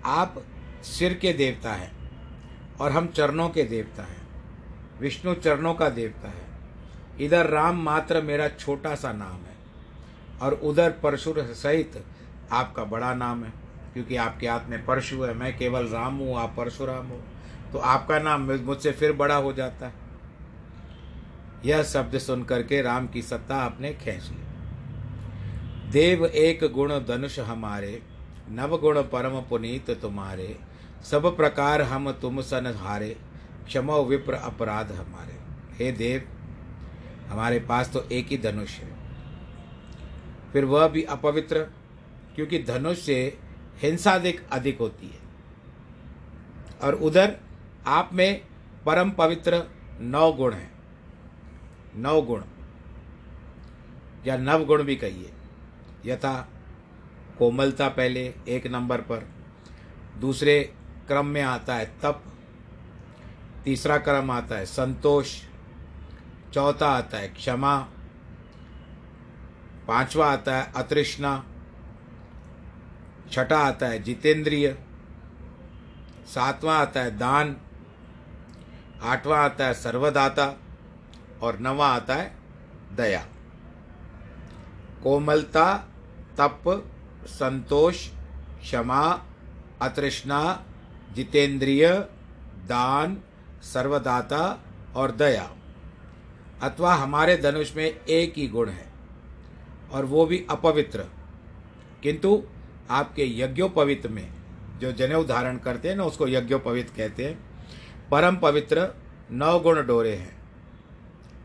आप 0.05 0.45
सिर 0.83 1.15
के 1.15 1.33
देवता 1.33 1.73
हैं। 1.73 2.04
और 2.81 2.93
हम 2.93 3.07
चरणों 3.07 3.49
के 3.49 3.63
देवता 3.65 4.03
हैं। 4.03 4.23
विष्णु 5.01 5.35
चरणों 5.35 5.75
का 5.75 5.89
देवता 5.89 6.29
है। 6.29 6.47
इधर 7.21 7.47
राम 7.47 7.83
मात्र 7.83 8.23
मेरा 8.23 8.49
छोटा 8.49 8.95
सा 8.95 9.13
नाम 9.13 9.37
है 9.37 9.57
और 10.43 10.55
उधर 10.55 10.91
परशुर 11.03 11.43
सहित 11.55 12.03
आपका 12.53 12.85
बड़ा 12.85 13.15
नाम 13.15 13.45
है, 13.45 13.53
क्योंकि 13.95 14.17
आपके 14.17 14.49
हाथ 14.49 14.69
में 14.69 14.85
परशु 14.85 15.23
है। 15.23 15.35
मैं 15.35 15.57
केवल 15.59 15.87
राम 15.87 16.17
हूँ, 16.17 16.37
आप 16.37 16.55
परशुराम 16.57 17.07
हो। 17.07 17.21
तो 17.73 17.79
आपका 17.79 18.19
नाम 18.19 18.51
मुझसे 18.63 18.93
फिर 18.93 19.13
बड़ा 19.13 19.37
हो 19.37 19.53
जाता 19.53 19.87
है। 19.87 20.03
यह 21.65 21.83
शब्द 21.83 22.19
सुन 22.19 22.43
करके 22.45 22.83
राम 22.83 23.07
की 23.09 23.23
सत्ता 23.23 23.57
आपने 23.57 23.93
खींच 23.95 24.31
ली। 24.31 24.43
देव 25.91 26.25
एक 26.27 26.65
गुण 26.73 26.93
धनुष 26.99 27.39
हमारे, 27.39 28.03
नव 28.51 28.77
गुण 28.79 29.01
परम 29.03 29.41
पुनीत 29.41 29.91
तुम्हारे 30.03 30.57
सब 31.05 31.37
प्रकार 31.37 31.83
हम 31.83 32.13
तुम 32.13 32.41
सन 32.41 32.67
हारे, 32.67 33.17
क्षमो 33.67 34.05
विप्र 34.05 34.35
अपराध 34.35 34.93
हमारे। 34.93 35.35
हे 35.75 35.93
देव, 35.93 36.29
हमारे 37.29 37.61
पास 37.61 37.93
तो 37.93 38.03
एक 38.13 38.27
ही 38.27 38.39
धनुष 38.39 38.79
है। 38.79 38.97
फिर 40.53 40.65
वह 40.65 40.89
भी 40.89 41.03
अपवित्र, 41.03 41.61
क्योंकि 42.35 42.63
धनुष 42.63 42.99
से 42.99 43.39
हिंसा 43.83 44.13
अधिक 44.13 44.49
अधिक 44.53 44.79
होती 44.79 45.07
है। 45.07 45.19
और 46.83 46.95
उधर 46.95 47.37
आप 47.87 48.11
में 48.13 48.41
परम 48.87 49.11
पवित्र 49.11 49.65
नौ 50.01 50.33
गुण 50.33 50.53
है। 50.53 50.71
नौ 51.97 52.23
गुण, 52.23 52.43
या 54.27 54.37
नव 54.37 54.65
गुण 54.65 54.83
भी 54.83 54.97
कहिए। 54.97 55.33
यथा 56.07 56.49
कोमलता 57.39 57.89
पहले 57.89 58.35
एक 58.49 58.67
नंबर 58.67 59.01
पर, 59.01 59.29
दूसरे 60.19 60.75
क्रम 61.07 61.27
में 61.27 61.43
आता 61.43 61.75
है, 61.75 61.95
तप। 62.03 62.25
तीसरा 63.65 63.99
क्रम 63.99 64.31
आता 64.31 64.57
है, 64.57 64.67
संतोष। 64.67 65.43
चौथा 66.55 66.89
आता 66.89 67.19
है, 67.19 67.29
क्षमा। 67.29 67.89
पांचवा 69.89 70.33
आता 70.33 70.57
है, 70.57 70.73
अतृष्णा। 70.77 71.45
छठा 73.33 73.59
आता 73.59 73.87
है, 73.87 74.03
जितेंद्रिय। 74.03 74.79
सातवां 76.27 76.77
आता 76.77 77.01
है, 77.01 77.19
दान। 77.19 77.57
आठवां 79.03 79.39
आता 79.39 79.67
है, 79.67 79.75
सर्वदाता। 79.75 80.61
और 81.43 81.59
नवा 81.59 81.89
आता 81.89 82.15
है, 82.15 82.37
दया। 82.93 83.27
कोमलता, 85.03 85.89
तप, 86.39 86.93
संतोष, 87.27 88.09
क्षमा, 88.61 89.25
अतृष्णा 89.83 90.65
जितेंद्रिय, 91.15 91.89
दान, 92.67 93.23
सर्वदाता 93.63 94.65
और 94.97 95.11
दया। 95.11 95.51
अथवा 96.63 96.95
हमारे 96.95 97.37
धनुष 97.37 97.77
में 97.77 98.01
एक 98.05 98.35
ही 98.37 98.49
गुण 98.49 98.69
है, 98.69 98.93
और 99.93 100.05
वो 100.05 100.27
भी 100.27 100.47
अपवित्र। 100.51 101.05
किंतु 102.03 102.43
आपके 102.91 103.39
यज्ञोपवित 103.39 104.07
में, 104.07 104.31
जो 104.79 104.93
जनेऊ 104.93 105.25
धारण 105.25 105.59
करते 105.59 105.89
हैं 105.89 105.97
ना, 105.97 106.05
उसको 106.05 106.29
यज्ञोपवित 106.29 106.91
कहते 106.97 107.25
हैं। 107.25 107.39
परम 108.11 108.37
पवित्र 108.37 108.89
नौ 109.31 109.61
गुण 109.61 109.87
डोरे 109.87 110.15
हैं। 110.15 110.43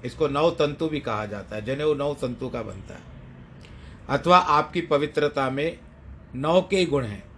इसको 0.06 0.28
नौ 0.28 0.50
तंतु 0.50 0.88
भी 0.88 1.00
कहा 1.00 1.26
जाता 1.26 1.56
है, 1.56 1.66
जनेऊ 1.66 1.94
नौ 1.94 2.14
तंतु 2.14 2.50
का 2.50 2.62
बनता 2.62 2.94
है। 2.94 3.02
अथवा 4.10 4.38
आपकी 4.38 4.82
पवित्रता 4.82 5.50
में 5.50 5.80
नौ 6.36 6.62
के 6.62 6.86
गुण 6.86 7.04
हैं। 7.04 7.29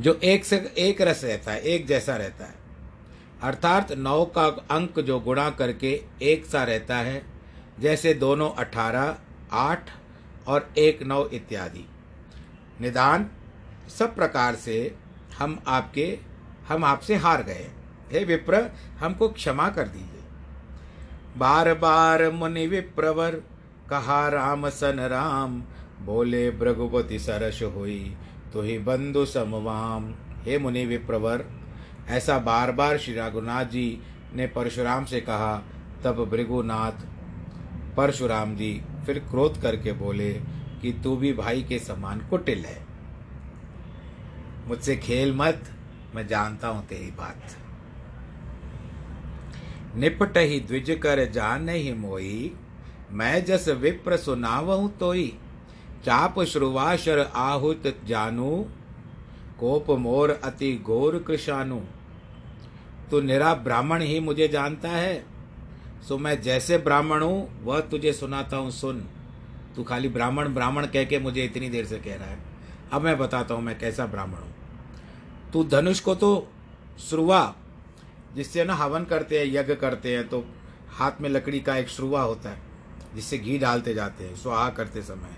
जो 0.00 0.20
एक 0.24 0.44
से, 0.44 0.74
एक 0.78 1.00
रस 1.00 1.24
रहता 1.24 1.52
है, 1.52 1.60
एक 1.60 1.86
जैसा 1.86 2.16
रहता 2.16 2.44
है। 2.44 2.54
अर्थात 3.42 3.92
नौ 3.92 4.24
का 4.24 4.46
अंक 4.46 5.00
जो 5.00 5.20
गुणा 5.20 5.50
करके 5.50 6.02
एक 6.22 6.46
सा 6.46 6.64
रहता 6.64 6.96
है, 6.96 7.22
जैसे 7.80 8.14
दोनों 8.14 8.50
अठारह, 8.50 9.16
आठ 9.52 9.90
और 10.46 10.72
एक 10.78 11.02
नौ 11.02 11.26
इत्यादि। 11.26 11.88
निदान, 12.80 13.30
सब 13.98 14.14
प्रकार 14.14 14.54
से 14.54 14.96
हम 15.38 15.62
आपके, 15.66 16.18
हम 16.68 16.84
आपसे 16.84 17.16
हार 17.16 17.42
गए। 17.42 17.70
हे 18.12 18.24
विप्र, 18.24 18.70
हमको 18.98 19.28
क्षमा 19.28 19.68
कर 19.68 19.88
दीजिए। 19.88 20.22
बार 21.36 21.74
बार 21.74 22.30
मुनि 22.30 22.66
विप्रवर, 22.66 23.30
कहा 23.90 24.28
राम 24.28 24.68
सन 24.68 25.00
राम, 25.00 25.62
बोले 26.00 26.50
भृगुपति 26.50 27.18
सरस 27.18 27.62
हुई 27.62 28.16
तो 28.52 28.62
ही 28.62 28.78
बंधु 28.78 29.24
समवाम। 29.26 30.14
हे 30.44 30.58
मुनि 30.58 30.84
विप्रवर, 30.86 31.44
ऐसा 32.08 32.38
बार 32.38 32.72
बार 32.72 32.98
श्री 32.98 33.14
रघुनाथ 33.14 33.64
जी 33.64 34.00
ने 34.34 34.46
परशुराम 34.46 35.04
से 35.04 35.20
कहा, 35.20 35.56
तब 36.04 36.24
भृगुनाथ 36.30 37.06
परशुराम 37.96 38.54
जी 38.56 38.80
फिर 39.06 39.18
क्रोध 39.20 39.60
करके 39.62 39.92
बोले 39.92 40.32
कि 40.82 40.92
तू 41.04 41.16
भी 41.16 41.32
भाई 41.32 41.62
के 41.62 41.78
समान 41.78 42.20
कुटिल 42.20 42.64
है। 42.64 42.78
मुझसे 44.68 44.96
खेल 44.96 45.34
मत, 45.36 45.62
मैं 46.14 46.26
जानता 46.26 46.68
हूँ 46.68 46.86
तेरी 46.86 47.10
बात। 47.10 47.56
निपट 49.96 50.36
ही 50.38 50.60
द्विज 50.60 50.90
कर 51.02 51.24
जान 51.30 51.68
ही 51.68 51.92
मोई, 51.92 52.52
मैं 53.12 53.44
जस 53.44 53.68
विप्र 53.68 54.16
सुनावहु 54.16 54.88
तोई। 54.88 55.32
चाप 56.04 56.40
श्रुवाशर 56.42 57.18
आहुत 57.36 57.86
जानू, 58.06 58.50
कोप 59.58 59.90
मोर 59.98 60.30
अति 60.44 60.72
घोर 60.76 61.18
कृषाणु 61.18 61.80
तू 63.10 63.20
निरा 63.20 63.54
ब्राह्मण 63.56 64.02
ही 64.02 64.20
मुझे 64.20 64.48
जानता 64.48 64.88
है, 64.88 65.24
सो 66.08 66.18
मैं 66.18 66.40
जैसे 66.42 66.78
ब्राह्मण 66.78 67.22
हूँ, 67.22 67.64
वह 67.64 67.80
तुझे 67.80 68.12
सुनाता 68.12 68.56
हूँ, 68.56 68.70
सुन। 68.70 69.00
तू 69.76 69.82
खाली 69.84 70.08
ब्राह्मण 70.08 70.54
ब्राह्मण 70.54 70.86
कह 70.86 71.04
के 71.04 71.18
मुझे 71.18 71.44
इतनी 71.44 71.68
देर 71.68 71.86
से 71.86 71.98
कह 71.98 72.16
रहा 72.16 72.28
है। 72.28 72.38
अब 72.92 73.02
मैं 73.02 73.16
बताता 73.18 73.54
हूँ 73.54 73.62
मैं 73.62 73.78
कैसा 73.78 74.06
ब्राह्मण 74.06 74.38
हूँ। 74.38 74.54
तू 75.52 75.64
धनुष 75.64 76.00
को 76.00 76.14
तो 76.14 76.48
श्रुवा, 77.00 77.54
जिससे 78.34 78.64
ना 78.64 78.74
हवन 78.74 79.04
करते 79.04 79.38
हैं, 79.38 79.46
यज्ञ 79.46 79.74
करते 79.74 80.16
हैं 80.16 80.26
तो 80.28 80.44
हाथ 80.90 81.20
में 81.20 81.28
लकड़ी 81.30 81.60
का 81.60 81.76
एक 81.76 81.88
श्रुवा 81.88 82.22
होता 82.22 82.50
है, 82.50 82.58
जिससे 83.14 83.38
घी 83.38 83.58
डालते 83.58 83.94
जाते 83.94 84.24
हैं 84.24 84.34
स्वाहा 84.36 84.68
करते 84.70 85.02
समय। 85.02 85.36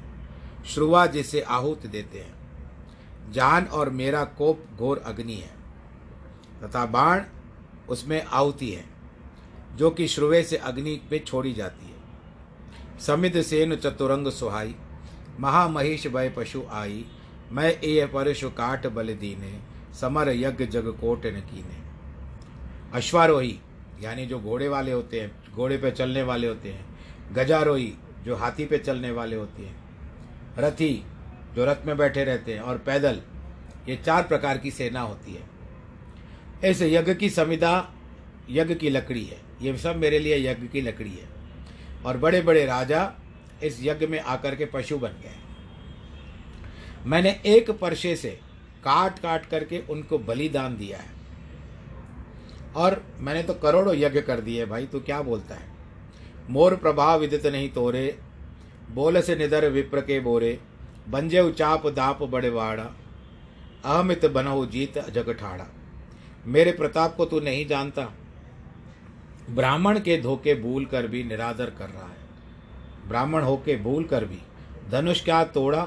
श्रुवा 0.66 1.06
जिसे 1.06 1.40
आहूत 1.40 1.86
देते 1.86 2.18
हैं। 2.18 3.32
जान 3.32 3.64
और 3.64 3.90
मेरा 3.90 4.24
कोप 4.24 4.66
घोर 4.76 4.98
अग्नि 4.98 5.34
है, 5.34 5.50
तथा 6.62 6.86
बाण 6.86 7.22
उसमें 7.88 8.22
आहुति 8.22 8.70
है, 8.70 8.84
जो 9.76 9.90
कि 9.90 10.08
श्रुवे 10.08 10.42
से 10.42 10.56
अग्नि 10.56 11.00
पे 11.10 11.18
छोड़ी 11.18 11.52
जाती 11.52 11.86
है। 11.86 13.00
समित 13.00 13.36
सेन 13.36 13.76
चतुरंग 13.76 14.28
सुहाई 14.28 14.74
महामहिष 15.40 16.06
भय 16.06 16.28
पशु 16.28 16.62
आई, 16.70 17.04
मैं 17.52 17.80
ए 17.80 18.06
परशु 18.06 18.50
काट 18.50 18.86
बल 18.86 19.14
दीने, 19.14 19.58
समर 20.00 20.28
यज्ञ 20.28 20.66
जग 20.66 20.88
कोट 21.00 21.26
न 21.26 21.40
कीने। 21.40 21.80
अश्वारोही, 22.94 23.58
यानी 24.00 24.26
जो 24.26 24.40
घोड़े 24.40 24.68
वाले 24.68 24.92
होते 24.92 25.20
हैं, 25.20 25.52
घोड़े 25.52 25.76
पे 25.78 25.90
चलने 25.90 26.22
वाले 26.22 26.48
होते 26.48 26.72
हैं, 26.72 26.86
गजारोही, 27.32 27.92
जो 28.24 28.36
हाथी 28.36 28.64
पे 28.64 28.78
चलने 28.78 29.10
वाले 29.10 29.36
होते 29.36 29.62
हैं 29.62 29.81
रथी 30.58 31.06
जो 31.54 31.64
रथ 31.64 31.86
में 31.86 31.96
बैठे 31.96 32.24
रहते 32.24 32.54
हैं 32.54 32.60
और 32.60 32.78
पैदल, 32.78 33.20
ये 33.88 33.96
चार 33.96 34.22
प्रकार 34.22 34.58
की 34.58 34.70
सेना 34.70 35.00
होती 35.00 35.34
है। 35.34 35.52
इस 36.70 36.82
यज्ञ 36.82 37.14
की 37.14 37.30
संविदा 37.30 37.90
यज्ञ 38.50 38.74
की 38.74 38.90
लकड़ी 38.90 39.24
है। 39.24 39.40
ये 39.62 39.78
सब 39.78 39.96
मेरे 39.96 40.18
लिए 40.18 40.50
यज्ञ 40.50 40.66
की 40.66 40.80
लकड़ी 40.80 41.10
है। 41.10 41.28
और 42.06 42.16
बड़े 42.16 42.40
बड़े 42.40 42.64
राजा 42.64 43.12
इस 43.62 43.78
यज्ञ 43.82 44.06
में 44.06 44.20
आकर 44.20 44.56
के 44.56 44.64
पशु 44.64 44.98
बन 44.98 45.08
गए। 45.08 45.36
मैंने 47.06 47.40
एक 47.46 47.70
परशे 47.70 48.16
से 48.16 48.30
काट 48.84 49.18
काट 49.18 49.46
करके 49.46 49.82
उनको 49.90 50.18
बलिदान 50.18 50.76
दिया 50.76 50.98
है। 50.98 51.10
और 52.76 53.06
मैंने 53.18 53.42
तो 53.42 53.54
करोड़ों 53.54 53.94
यज्ञ 53.94 54.20
कर 54.20 54.40
दिए 54.40 54.66
भाई, 54.66 54.86
तू 54.86 55.00
क्या 55.00 55.22
बोलता 55.22 55.54
है? 55.54 55.72
मोर 56.50 56.76
प्रभाव 56.76 57.20
विदित 57.20 57.46
नहीं 57.46 57.68
तोरे 57.68 58.18
बोल 58.94 59.20
से 59.20 59.36
निधर 59.36 59.68
विप्र 59.68 60.00
के 60.00 60.18
बोरे 60.20 60.58
बंजे 61.08 61.40
उचाप 61.40 61.86
दाप 61.86 62.22
बड़े 62.22 62.48
वाड़ा, 62.50 62.82
अहमित 63.84 64.24
बनहु 64.26 64.66
जीत 64.66 64.98
जग 65.10 65.30
ठाड़ा। 65.32 65.66
मेरे 66.46 66.72
प्रताप 66.72 67.14
को 67.16 67.24
तू 67.24 67.40
नहीं 67.40 67.66
जानता, 67.66 68.02
ब्राह्मण 69.50 69.98
के 70.00 70.20
धोखे 70.22 70.54
भूल 70.54 70.84
कर 70.84 71.06
भी 71.06 71.22
निरादर 71.24 71.70
कर 71.70 71.88
रहा 71.88 72.06
है। 72.06 73.08
ब्राह्मण 73.08 73.42
होके 73.42 73.76
भूल 73.76 74.04
कर 74.04 74.24
भी, 74.24 74.38
धनुष 74.90 75.24
क्या 75.24 75.42
तोड़ा, 75.46 75.82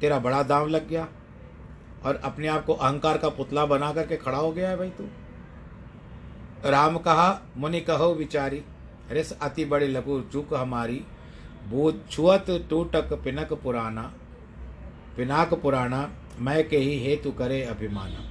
तेरा 0.00 0.18
बड़ा 0.18 0.42
दाम 0.42 0.68
लग 0.68 0.88
गया, 0.88 1.06
और 2.04 2.16
अपने 2.16 2.48
आप 2.48 2.64
को 2.64 2.74
अहंकार 2.74 3.18
का 3.18 3.28
पुतला 3.28 3.64
बना 3.66 3.92
करके 3.92 4.16
खड़ा 4.16 4.38
हो 4.38 4.52
गया 4.52 4.68
है 4.70 4.76
भाई 4.76 4.90
तू। 4.90 5.04
राम 6.66 6.98
कहा, 6.98 7.40
मुनि 7.56 7.80
कहो 7.80 8.12
विचारी, 8.14 8.62
अरे 9.10 9.24
अति 9.42 9.64
बड़े 9.64 9.88
लघु 9.88 10.20
चूक 10.32 10.54
हमारी 10.54 11.02
बूत 11.68 12.04
छुअत, 12.10 12.46
टूटक, 12.70 13.12
पिनक 13.12 13.52
पुराना, 13.52 14.02
पिनाक 15.16 15.54
पुराना 15.54 16.10
मैं 16.38 16.68
के 16.68 16.78
ही 16.78 16.98
हेतु 17.04 17.30
करे 17.32 17.62
अभिमाना। 17.62 18.28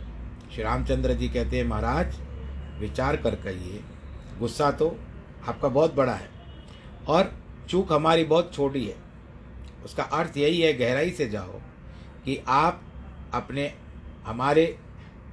श्री 0.53 0.63
रामचंद्र 0.63 1.13
जी 1.13 1.29
कहते 1.29 1.57
हैं, 1.57 1.65
महाराज, 1.65 2.15
विचार 2.79 3.17
कर 3.17 3.35
कहिए। 3.35 3.81
गुस्सा 4.39 4.71
तो 4.71 4.97
आपका 5.47 5.67
बहुत 5.67 5.95
बड़ा 5.95 6.13
है 6.13 6.29
और 7.07 7.31
चूक 7.69 7.91
हमारी 7.93 8.23
बहुत 8.23 8.53
छोटी 8.53 8.85
है। 8.85 8.95
उसका 9.85 10.03
अर्थ 10.03 10.37
यही 10.37 10.61
है, 10.61 10.73
गहराई 10.73 11.11
से 11.11 11.29
जाओ 11.29 11.59
कि 12.25 12.37
आप 12.47 12.81
अपने, 13.33 13.73
हमारे 14.25 14.77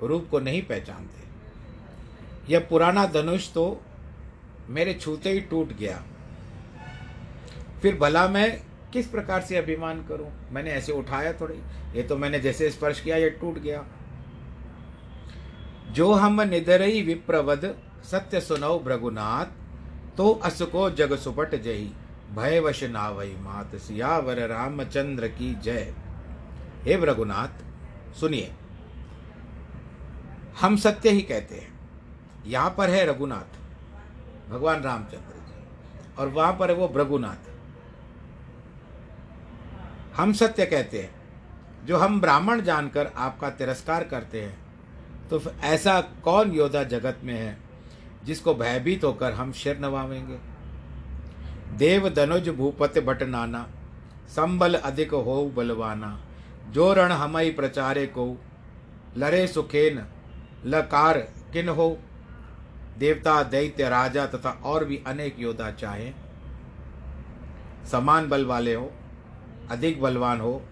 रूप 0.02 0.28
को 0.30 0.40
नहीं 0.40 0.62
पहचानते। 0.62 2.52
यह 2.52 2.66
पुराना 2.70 3.06
धनुष 3.06 3.52
तो 3.52 3.80
मेरे 4.68 4.94
छूते 4.94 5.30
ही 5.30 5.40
टूट 5.40 5.72
गया। 5.72 6.02
फिर 7.82 7.96
भला 7.96 8.26
मैं 8.28 8.62
किस 8.92 9.06
प्रकार 9.06 9.40
से 9.40 9.56
अभिमान 9.56 10.02
करूँ? 10.06 10.30
मैंने 10.50 10.70
ऐसे 10.70 10.92
उठाया 10.92 11.32
थोड़ी। 11.32 11.54
ये 11.96 12.02
तो 12.02 12.16
मैंने 12.16 12.40
जैसे 12.40 12.70
स्पर्श 12.70 13.00
किया, 13.00 13.16
ये 13.16 13.30
टूट 13.30 13.58
गया। 13.58 13.84
जो 15.90 16.12
हम 16.12 16.40
निदरई 16.40 17.02
विप्रवद, 17.02 17.74
सत्य 18.04 18.40
सुनौ 18.40 18.78
भृगुनाथ 18.78 19.46
तो 20.16 20.32
असको 20.44 20.90
जग 20.90 21.14
सुपट 21.16 21.54
जही 21.54 21.90
भयवश 22.34 22.82
नावई 22.84 23.34
मात 23.38 23.74
सियावर 23.76 24.38
रामचंद्र 24.48 25.28
की 25.28 25.54
जय। 25.54 25.94
हे 26.82 26.96
भृगुनाथ, 26.96 27.62
सुनिए। 28.14 28.52
हम 30.60 30.76
सत्य 30.76 31.10
ही 31.10 31.20
कहते 31.22 31.54
हैं। 31.54 31.74
यहाँ 32.46 32.74
पर 32.78 32.90
है 32.90 33.04
रघुनाथ, 33.06 33.58
भगवान 34.50 34.82
रामचंद्र 34.82 35.40
जी, 35.40 36.14
और 36.18 36.28
वहाँ 36.28 36.52
पर 36.52 36.70
है 36.70 36.76
वो 36.76 36.88
भृगुनाथ। 36.88 37.50
हम 40.16 40.32
सत्य 40.32 40.66
कहते 40.66 41.02
हैं। 41.02 41.86
जो 41.86 41.96
हम 41.96 42.20
ब्राह्मण 42.20 42.60
जानकर 42.60 43.10
आपका 43.16 43.50
तिरस्कार 43.50 44.04
करते 44.04 44.42
हैं 44.42 45.28
तो 45.28 45.40
ऐसा 45.64 46.00
कौन 46.24 46.52
योद्धा 46.52 46.82
जगत 46.84 47.20
में 47.24 47.34
है 47.34 47.56
जिसको 48.24 48.54
भयभीत 48.54 49.04
होकर 49.04 49.32
हम 49.32 49.52
शिर 49.52 49.78
नवावेंगे? 49.78 50.38
देव 51.76 52.08
धनुज 52.08 52.48
भूपत 52.48 52.98
भट 52.98 53.22
नाना, 53.22 53.66
संबल 54.28 54.74
अधिक 54.74 55.10
हो 55.10 55.44
बलवाना, 55.56 56.18
जो 56.70 56.92
रण 56.94 57.12
हमई 57.12 57.50
प्रचारे 57.50 58.06
को, 58.08 58.26
लरे 59.16 59.46
सुखेन, 59.46 60.04
लकार 60.66 61.18
किन 61.52 61.68
हो? 61.68 61.96
देवता, 62.98 63.42
दैत्य, 63.42 63.88
राजा 63.88 64.26
तथा 64.26 64.50
और 64.64 64.84
भी 64.84 65.02
अनेक 65.06 65.36
योद्धा 65.38 65.70
चाहे, 65.72 66.12
समान 67.90 68.28
बल 68.28 68.44
वाले 68.44 68.74
हो 68.74 68.90
अधिक 69.70 70.00
बलवान 70.02 70.40
हो, 70.40 70.62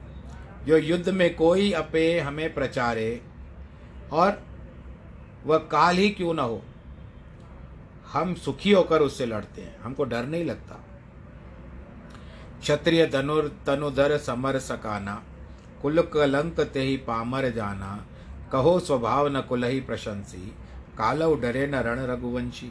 जो 0.66 0.76
युद्ध 0.76 1.08
में 1.08 1.34
कोई 1.34 1.70
अपे 1.72 2.20
हमें 2.20 2.54
प्रचारे 2.54 3.20
और 4.12 4.42
वह 5.46 5.58
काल 5.58 5.96
ही 5.96 6.08
क्यों 6.10 6.34
ना 6.34 6.42
हो। 6.42 6.62
हम 8.12 8.34
सुखी 8.34 8.72
होकर 8.72 9.02
उससे 9.02 9.26
लड़ते 9.26 9.62
हैं, 9.62 9.78
हमको 9.80 10.04
डर 10.04 10.26
नहीं 10.26 10.44
लगता। 10.44 10.80
क्षत्रिय 12.60 13.06
धनुर 13.06 13.48
तनुधर 13.66 14.16
समर 14.18 14.58
सकाना 14.58 15.22
कुल 15.82 16.02
कलंक 16.02 16.60
ते 16.60 16.82
ही 16.82 16.96
पामर 16.96 17.48
जाना, 17.48 18.06
कहो 18.52 18.78
स्वभाव 18.80 19.28
न 19.28 19.40
कुल 19.40 19.64
ही 19.64 19.80
प्रशंसी 19.80 20.46
कालव 20.98 21.40
डरे 21.40 21.66
न 21.66 21.74
रण 21.74 22.00
रघुवंशी। 22.06 22.70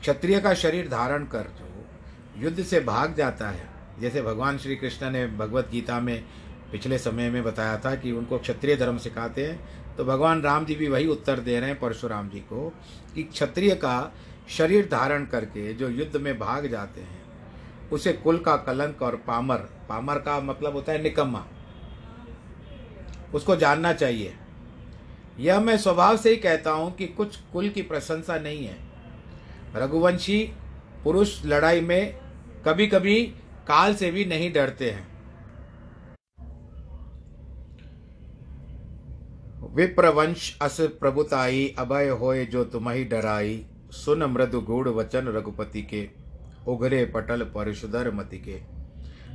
क्षत्रिय 0.00 0.40
का 0.40 0.54
शरीर 0.54 0.88
धारण 0.88 1.24
कर 1.24 1.48
जो 1.58 2.42
युद्ध 2.42 2.62
से 2.62 2.80
भाग 2.80 3.14
जाता 3.14 3.48
है 3.48 3.68
जैसे 4.00 4.22
भगवान 4.22 4.58
श्री 4.58 4.76
कृष्ण 4.76 5.10
ने 5.10 5.26
भगवत 5.26 5.68
गीता 5.72 6.00
में 6.00 6.24
पिछले 6.72 6.98
समय 6.98 7.30
में 7.30 7.42
बताया 7.44 7.76
था 7.78 7.94
कि 7.94 8.12
उनको 8.12 8.38
क्षत्रिय 8.38 8.76
धर्म 8.76 8.98
सिखाते 8.98 9.46
हैं 9.46 9.96
तो 9.96 10.04
भगवान 10.04 10.42
राम 10.42 10.64
जी 10.64 10.74
भी 10.74 10.88
वही 10.88 11.06
उत्तर 11.06 11.40
दे 11.40 11.58
रहे 11.60 11.70
हैं 11.70 11.78
परशुराम 11.80 12.28
जी 12.28 12.40
को 12.40 12.68
कि 13.14 13.22
क्षत्रिय 13.22 13.74
का 13.74 14.12
शरीर 14.48 14.88
धारण 14.92 15.24
करके 15.26 15.72
जो 15.74 15.88
युद्ध 15.88 16.16
में 16.16 16.38
भाग 16.38 16.66
जाते 16.66 17.00
हैं, 17.00 17.22
उसे 17.92 18.12
कुल 18.12 18.38
का 18.38 18.56
कलंक 18.56 19.02
और 19.02 19.16
पामर 19.26 19.58
पामर 19.88 20.18
का 20.18 20.40
मतलब 20.40 20.74
होता 20.74 20.92
है 20.92 21.02
निकम्मा, 21.02 21.44
उसको 23.34 23.56
जानना 23.56 23.92
चाहिए। 23.92 24.34
यह 25.40 25.60
मैं 25.60 25.76
स्वभाव 25.78 26.16
से 26.16 26.30
ही 26.30 26.36
कहता 26.36 26.70
हूँ 26.70 26.94
कि 26.96 27.06
कुछ 27.06 27.36
कुल 27.52 27.68
की 27.68 27.82
प्रशंसा 27.82 28.38
नहीं 28.38 28.64
है। 28.64 28.76
रघुवंशी, 29.76 30.42
पुरुष 31.04 31.44
लड़ाई 31.46 31.80
में 31.80 32.14
कभी 32.66 32.86
कभी 32.86 33.32
काल 33.68 33.94
से 33.94 34.10
भी 34.10 34.24
नहीं 34.24 34.52
डरते 34.52 34.90
हैं। 34.90 35.10
विप्रवंश 39.74 40.58
अस 40.62 40.80
प्रभुताई, 40.80 41.74
अभय 41.78 42.08
होए 42.08 42.46
जो 42.46 42.64
तुम्ही 42.64 43.04
डराई। 43.04 43.66
सुन 43.90 44.24
मृदु 44.24 44.60
गूढ़ 44.60 44.88
वचन 44.88 45.28
रघुपति 45.28 45.82
के, 45.82 46.10
उघरे 46.66 47.04
पटल 47.04 47.42
परशुधर 47.42 48.10
मति 48.10 48.38
के। 48.38 48.80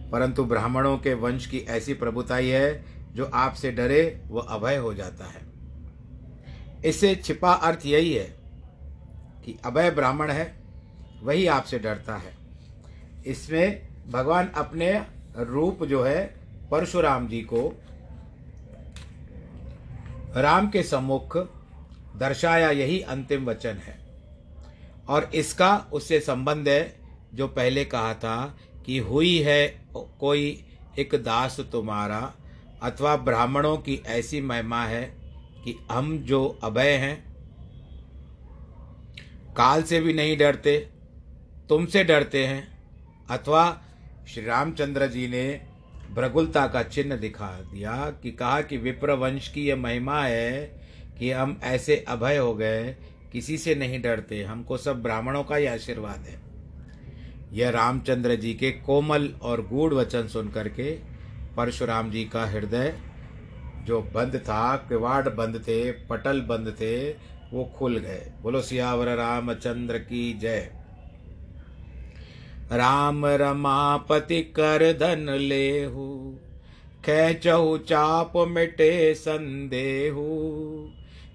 परंतु 0.10 0.46
ब्राह्मणों 0.46 0.98
के 0.98 1.14
वंश 1.14 1.46
की 1.46 1.60
ऐसी 1.60 1.94
प्रभुताई 1.94 2.48
है, 2.48 2.86
जो 3.14 3.26
आपसे 3.26 3.72
डरे, 3.72 4.24
वह 4.28 4.42
अभय 4.42 4.76
हो 4.76 4.94
जाता 4.94 5.26
है। 5.26 5.42
इससे 6.86 7.16
छिपा 7.16 7.54
अर्थ 7.54 7.80
यही 7.86 8.14
है 8.14 8.36
कि 9.46 9.60
अभय 9.66 9.92
ब्राह्मण 9.92 10.32
है, 10.32 10.64
वही 11.24 11.48
आपसे 11.48 11.80
डरता 11.80 12.16
है। 12.16 12.38
इसमें 13.26 13.94
भगवान 14.08 14.48
अपने 14.48 14.91
रूप 15.38 15.84
जो 15.84 16.04
है 16.04 16.26
परशुराम 16.72 17.28
जी 17.28 17.41
को 17.41 17.62
राम 20.36 20.70
के 20.70 20.84
सम्मुख 20.84 21.38
दर्शाया 22.15 22.70
यही 22.72 23.00
अंतिम 23.02 23.46
वचन 23.46 23.78
है। 23.78 23.98
और 25.10 25.30
इसका 25.36 25.76
उससे 25.94 26.20
संबंध 26.20 26.70
है 26.70 26.96
जो 27.34 27.48
पहले 27.48 27.86
कहा 27.86 28.13
था 28.13 28.58
कि 28.86 28.98
हुई 28.98 29.38
है 29.39 29.68
कोई 29.96 30.65
एक 31.00 31.15
दास 31.15 31.60
तुम्हारा 31.72 32.34
अथवा 32.84 33.15
ब्राह्मणों 33.15 33.78
की 33.78 34.02
ऐसी 34.08 34.41
महिमा 34.41 34.84
है 34.84 35.04
कि 35.63 35.78
हम 35.91 36.18
जो 36.18 36.46
अभय 36.63 36.91
हैं, 36.91 37.15
काल 39.54 39.84
से 39.84 40.00
भी 40.00 40.13
नहीं 40.13 40.38
डरते, 40.38 40.78
तुमसे 41.70 42.04
डरते 42.04 42.46
हैं, 42.46 42.68
अथवा 43.30 43.82
श्री 44.28 44.46
रामचंद्र 44.46 45.08
जी 45.08 45.28
ने 45.28 45.62
भ्रगुलता 46.12 46.68
का 46.68 46.84
चिन्ह 46.84 47.16
दिखा 47.16 47.48
दिया 47.48 48.14
कि 48.24 48.32
कहा 48.32 48.62
कि 48.62 48.78
विप्र 48.78 49.12
वंश 49.12 49.48
की 49.48 49.66
यह 49.66 49.76
महिमा 49.76 50.24
है 50.24 50.62
कि 51.20 51.32
हम 51.32 51.60
ऐसे 51.64 52.06
अभय 52.08 52.38
हो 52.38 52.54
गए, 52.56 52.96
किसी 53.32 53.58
से 53.58 53.76
नहीं 53.76 54.02
डरते, 54.02 54.44
हमको 54.44 54.78
सब 54.78 55.04
ब्राह्मणों 55.04 55.44
का 55.44 55.56
ही 55.56 55.66
आशीर्वाद 55.66 56.20
है। 56.20 56.42
यह 57.54 57.70
रामचंद्र 57.70 58.36
जी 58.36 58.54
के 58.54 58.72
कोमल 58.72 59.28
और 59.42 59.68
गूढ़ 59.68 59.94
वचन 59.94 60.28
सुन 60.28 60.50
करके 60.50 60.92
परशुराम 61.58 62.12
जी 62.12 62.26
का 62.26 62.46
हृदय 62.46 63.00
जो 63.84 64.02
बंद 64.02 64.36
था, 64.36 64.76
किवाड़ 64.76 65.30
बंद 65.30 65.60
थे, 65.60 65.92
पटल 65.92 66.42
बंद 66.42 66.76
थे, 66.80 67.12
वो 67.54 67.74
खुल 67.76 67.98
गए। 67.98 68.32
बोलो 68.42 68.62
सियावर 68.62 69.08
रामचंद्र 69.08 69.98
की 69.98 70.34
जय। 70.34 70.85
राम 72.71 73.25
रमापति 73.25 74.41
कर 74.56 74.91
धन 74.93 75.30
लेहु 75.32 76.08
खेचहु 77.06 77.78
चाप 77.78 78.34
मिटे 78.47 79.13
संदेहु, 79.13 80.23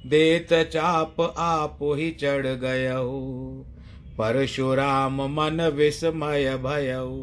देत 0.06 0.52
चाप 0.72 1.20
आप 1.38 1.78
ही 1.82 2.10
चढ़ 2.10 2.46
गयहु, 2.46 3.20
परशुराम 4.18 5.22
मन 5.32 5.60
विस्मय 5.74 6.56
भयऊ 6.56 7.18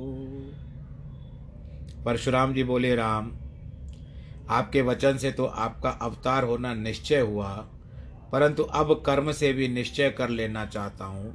परशुराम 2.06 2.54
जी 2.54 2.64
बोले, 2.64 2.96
राम, 2.96 3.32
आपके 4.50 4.82
वचन 4.82 5.18
से 5.18 5.32
तो 5.32 5.46
आपका 5.46 5.90
अवतार 5.90 6.44
होना 6.44 6.74
निश्चय 6.74 7.20
हुआ, 7.20 7.50
परंतु 8.32 8.64
अब 8.64 8.94
कर्म 9.06 9.32
से 9.32 9.52
भी 9.54 9.68
निश्चय 9.68 10.10
कर 10.10 10.30
लेना 10.30 10.66
चाहता 10.66 11.06
हूँ। 11.06 11.34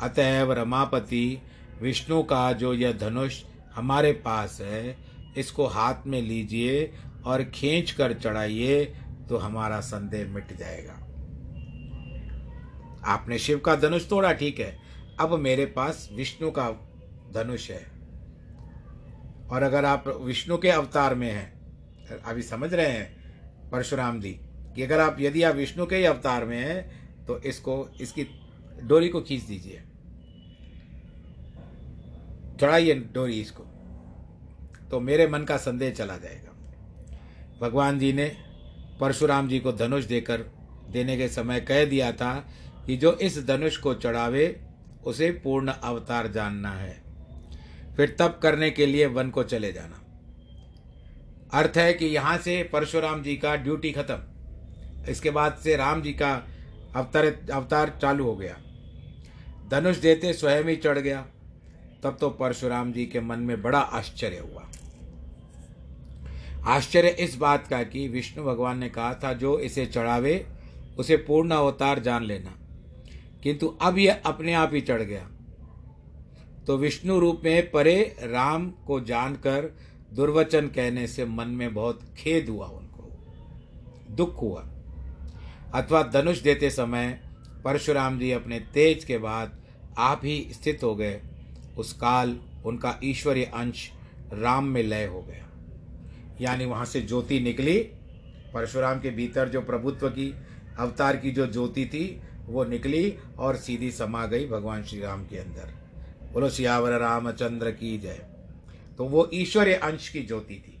अतएव 0.00 0.52
रमापति 0.52 1.42
विष्णु 1.82 2.22
का 2.22 2.52
जो 2.52 2.72
यह 2.74 2.92
धनुष 2.92 3.42
हमारे 3.74 4.12
पास 4.24 4.58
है, 4.60 4.96
इसको 5.36 5.66
हाथ 5.66 6.06
में 6.06 6.20
लीजिए 6.22 6.92
और 7.24 7.42
खींच 7.44 7.90
कर 7.90 8.12
चढ़ाइए 8.14 8.84
तो 9.28 9.36
हमारा 9.36 9.80
संदेह 9.80 10.28
मिट 10.28 10.56
जाएगा। 10.56 10.92
आपने 13.04 13.38
शिव 13.38 13.58
का 13.58 13.74
धनुष 13.76 14.08
तोड़ा, 14.08 14.32
ठीक 14.32 14.58
है। 14.60 14.76
अब 15.20 15.38
मेरे 15.38 15.66
पास 15.66 16.08
विष्णु 16.12 16.50
का 16.50 16.70
धनुष 17.34 17.70
है। 17.70 17.84
और 19.48 19.62
अगर 19.62 19.84
आप 19.84 20.08
विष्णु 20.22 20.58
के 20.58 20.68
अवतार 20.68 21.14
में 21.14 21.30
हैं, 21.30 22.20
अभी 22.20 22.42
समझ 22.42 22.72
रहे 22.74 22.88
हैं 22.88 23.70
परशुराम 23.70 24.20
जी, 24.20 24.32
कि 24.76 24.82
अगर 24.82 25.00
आप, 25.00 25.16
यदि 25.20 25.42
आप 25.42 25.54
विष्णु 25.54 25.86
के 25.86 25.96
ही 25.96 26.04
अवतार 26.04 26.44
में 26.44 26.58
हैं 26.58 27.26
तो 27.26 27.38
इसको, 27.40 27.88
इसकी 28.00 28.26
डोरी 28.82 29.08
को 29.08 29.20
खींच 29.20 29.42
दीजिए। 29.42 29.82
चढ़ाइए 32.60 32.94
डोरी 33.14 33.40
इसको 33.40 33.64
तो 34.90 35.00
मेरे 35.00 35.26
मन 35.28 35.44
का 35.44 35.56
संदेह 35.56 35.90
चला 35.90 36.16
जाएगा। 36.16 36.52
भगवान 37.60 37.98
जी 37.98 38.12
ने 38.12 38.26
परशुराम 39.00 39.48
जी 39.48 39.58
को 39.58 39.72
धनुष 39.72 40.04
देकर 40.04 40.40
देने 40.90 41.16
के 41.16 41.28
समय 41.28 41.60
कह 41.60 41.84
दिया 41.84 42.10
था 42.12 42.34
कि 42.86 42.96
जो 42.96 43.12
इस 43.12 43.38
धनुष 43.46 43.76
को 43.76 43.94
चढ़ावे, 43.94 44.60
उसे 45.04 45.30
पूर्ण 45.44 45.72
अवतार 45.72 46.26
जानना 46.26 46.70
है। 46.70 46.96
फिर 47.96 48.16
तप 48.18 48.38
करने 48.42 48.70
के 48.70 48.86
लिए 48.86 49.06
वन 49.06 49.30
को 49.30 49.42
चले 49.44 49.72
जाना। 49.72 50.04
अर्थ 51.52 51.76
है 51.76 51.92
कि 51.92 52.06
यहाँ 52.06 52.36
से 52.38 52.62
परशुराम 52.72 53.22
जी 53.22 53.36
का 53.36 53.54
ड्यूटी 53.56 53.92
खत्म। 53.92 55.10
इसके 55.10 55.30
बाद 55.30 55.56
से 55.64 55.76
राम 55.76 56.02
जी 56.02 56.12
का 56.12 56.34
अवतार 56.96 57.26
अवतार 57.52 57.98
चालू 58.02 58.24
हो 58.24 58.36
गया। 58.36 58.56
धनुष 59.70 59.96
देते 59.96 60.32
स्वयं 60.32 60.64
ही 60.64 60.76
चढ़ 60.76 60.98
गया। 60.98 61.26
तब 62.02 62.16
तो 62.20 62.30
परशुराम 62.30 62.92
जी 62.92 63.06
के 63.06 63.20
मन 63.20 63.38
में 63.38 63.62
बड़ा 63.62 63.78
आश्चर्य 63.78 64.38
हुआ। 64.38 64.68
आश्चर्य 66.64 67.08
इस 67.08 67.36
बात 67.36 67.66
का 67.66 67.82
कि 67.82 68.08
विष्णु 68.08 68.44
भगवान 68.44 68.78
ने 68.78 68.88
कहा 68.88 69.14
था, 69.14 69.32
जो 69.32 69.58
इसे 69.58 69.86
चढ़ावे, 69.86 70.46
उसे 70.98 71.16
पूर्ण 71.16 71.50
अवतार 71.50 71.98
जान 71.98 72.24
लेना। 72.24 72.54
किंतु 73.42 73.78
अब 73.82 73.98
यह 73.98 74.20
अपने 74.26 74.54
आप 74.54 74.70
ही 74.74 74.80
चढ़ 74.80 75.02
गया। 75.02 75.30
तो 76.66 76.76
विष्णु 76.76 77.18
रूप 77.18 77.40
में 77.44 77.70
परे 77.70 78.16
राम 78.22 78.70
को 78.70 79.00
जानकर 79.00 79.76
दुर्वचन 80.12 80.66
कहने 80.66 81.06
से 81.06 81.24
मन 81.24 81.48
में 81.48 81.74
बहुत 81.74 82.00
खेद 82.18 82.48
हुआ 82.48 82.66
उनको। 82.66 83.26
दुख 84.10 84.42
हुआ। 84.42 84.68
अथवा 85.74 86.02
धनुष 86.02 86.40
देते 86.40 86.70
समय 86.70 87.20
परशुराम 87.64 88.18
जी 88.18 88.30
अपने 88.30 88.60
तेज 88.60 89.04
के 89.04 89.18
बाद 89.18 89.62
आप 89.98 90.20
ही 90.24 90.48
स्थित 90.50 90.80
हो 90.82 90.94
गए। 90.94 91.22
उस 91.78 91.92
काल 91.92 92.36
उनका 92.64 93.00
ईश्वरीय 93.04 93.44
अंश 93.44 93.90
राम 94.32 94.64
में 94.64 94.82
लय 94.82 95.04
हो 95.06 95.22
गया। 95.22 95.44
यानी 96.40 96.64
वहाँ 96.64 96.84
से 96.84 97.00
ज्योति 97.00 97.40
निकली, 97.40 97.78
परशुराम 98.54 99.00
के 99.00 99.10
भीतर 99.10 99.48
जो 99.48 99.60
प्रभुत्व 99.60 100.08
की, 100.08 100.34
अवतार 100.78 101.16
की 101.16 101.30
जो 101.30 101.46
ज्योति 101.46 101.86
थी, 101.86 102.20
वो 102.46 102.64
निकली 102.64 103.18
और 103.38 103.56
सीधी 103.56 103.90
समा 103.90 104.26
गई 104.26 104.46
भगवान 104.46 104.82
श्री 104.84 105.00
राम 105.00 105.24
के 105.26 105.36
अंदर। 105.36 105.74
बोलो, 106.32 106.50
सियावर 106.50 106.98
रामचंद्र 106.98 107.70
की 107.70 107.98
जय। 107.98 108.26
तो 108.98 109.04
वो 109.04 109.30
ईश्वरीय 109.34 109.74
अंश 109.74 110.08
की 110.08 110.22
ज्योति 110.22 110.54
थी। 110.54 110.74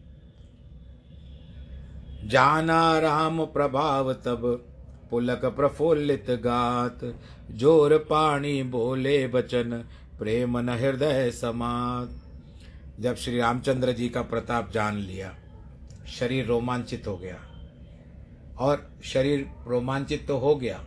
जाना 2.28 2.98
राम 2.98 3.44
प्रभाव 3.44 4.12
तब, 4.12 4.64
पुलक 5.10 5.44
प्रफुल्लित 5.44 6.26
गात, 6.30 7.16
ज़ोर 7.50 7.96
पाणी 7.98 8.62
बोले 8.62 9.26
बचन 9.26 9.84
प्रेम 10.18 10.58
न 10.58 10.68
हृदय 10.68 11.30
समात 11.30 12.14
जब 13.00 13.16
श्री 13.16 13.38
रामचंद्र 13.38 13.92
जी 13.92 14.08
का 14.08 14.22
प्रताप 14.22 14.70
जान 14.70 14.96
लिया, 14.96 15.34
शरीर 16.08 16.46
रोमांचित 16.46 17.06
हो 17.06 17.16
गया। 17.16 17.36
और 18.58 18.90
शरीर 19.04 19.46
रोमांचित 19.66 20.26
तो 20.28 20.38
हो 20.38 20.56
गया, 20.56 20.78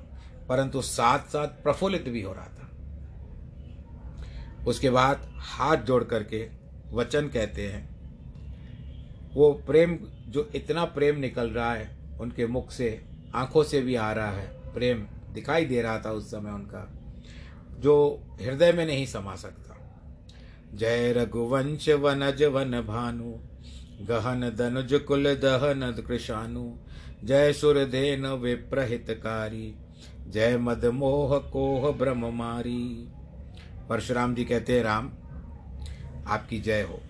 परंतु 0.50 0.82
साथ 0.82 1.20
साथ 1.20 1.48
प्रफुल्लित 1.48 2.10
भी 2.10 2.22
हो 2.22 2.34
रहा 2.34 2.46
था। 2.46 2.70
उसके 4.68 4.90
बाद 4.90 5.34
हाथ 5.38 5.78
जोड़ 5.78 6.04
करके 6.04 6.50
वचन 6.94 7.28
कहते 7.28 7.68
हैं, 7.68 7.90
वो 9.34 9.52
प्रेम, 9.68 9.98
जो 10.28 10.50
इतना 10.56 10.86
प्रेम 10.86 11.20
निकल 11.20 11.50
रहा 11.50 11.74
है, 11.74 12.18
उनके 12.22 12.48
मुख 12.48 12.72
से, 12.72 13.06
आँखों 13.36 13.64
से 13.64 13.82
भी 13.82 13.96
आ 13.96 14.12
रहा 14.12 14.32
है, 14.32 14.74
प्रेम 14.74 15.06
दिखाई 15.34 15.66
दे 15.66 15.82
रहा 15.82 16.00
था 16.00 16.12
उस 16.12 16.32
समय 16.32 16.52
उनका। 16.52 17.01
जो 17.82 18.24
हृदय 18.42 18.72
में 18.72 18.86
नहीं 18.86 19.06
समा 19.06 19.36
सकता। 19.36 19.78
जय 20.74 21.14
रघुवंश 21.14 21.90
वनज 21.90 22.44
वन 22.44 22.72
भानु, 22.72 23.34
गहन 24.06 24.56
दनुज 24.56 24.94
कुल 24.94 25.36
दहन 25.36 26.04
कृषानु, 26.08 26.78
जय 27.24 27.54
सुर 27.54 27.76
सुरधेन 27.76 28.26
विप्रहितकारी, 28.26 29.76
जय 30.28 30.58
मद 30.58 30.86
मोह 30.86 31.38
कोह 31.38 31.92
ब्रह्म 31.92 32.34
मारी। 32.34 33.10
परशुराम 33.90 34.36
जी 34.36 34.46
कहते 34.46 34.76
हैं, 34.76 34.84
राम, 34.84 35.12
आपकी 36.28 36.60
जय 36.60 36.82
हो। 36.82 37.02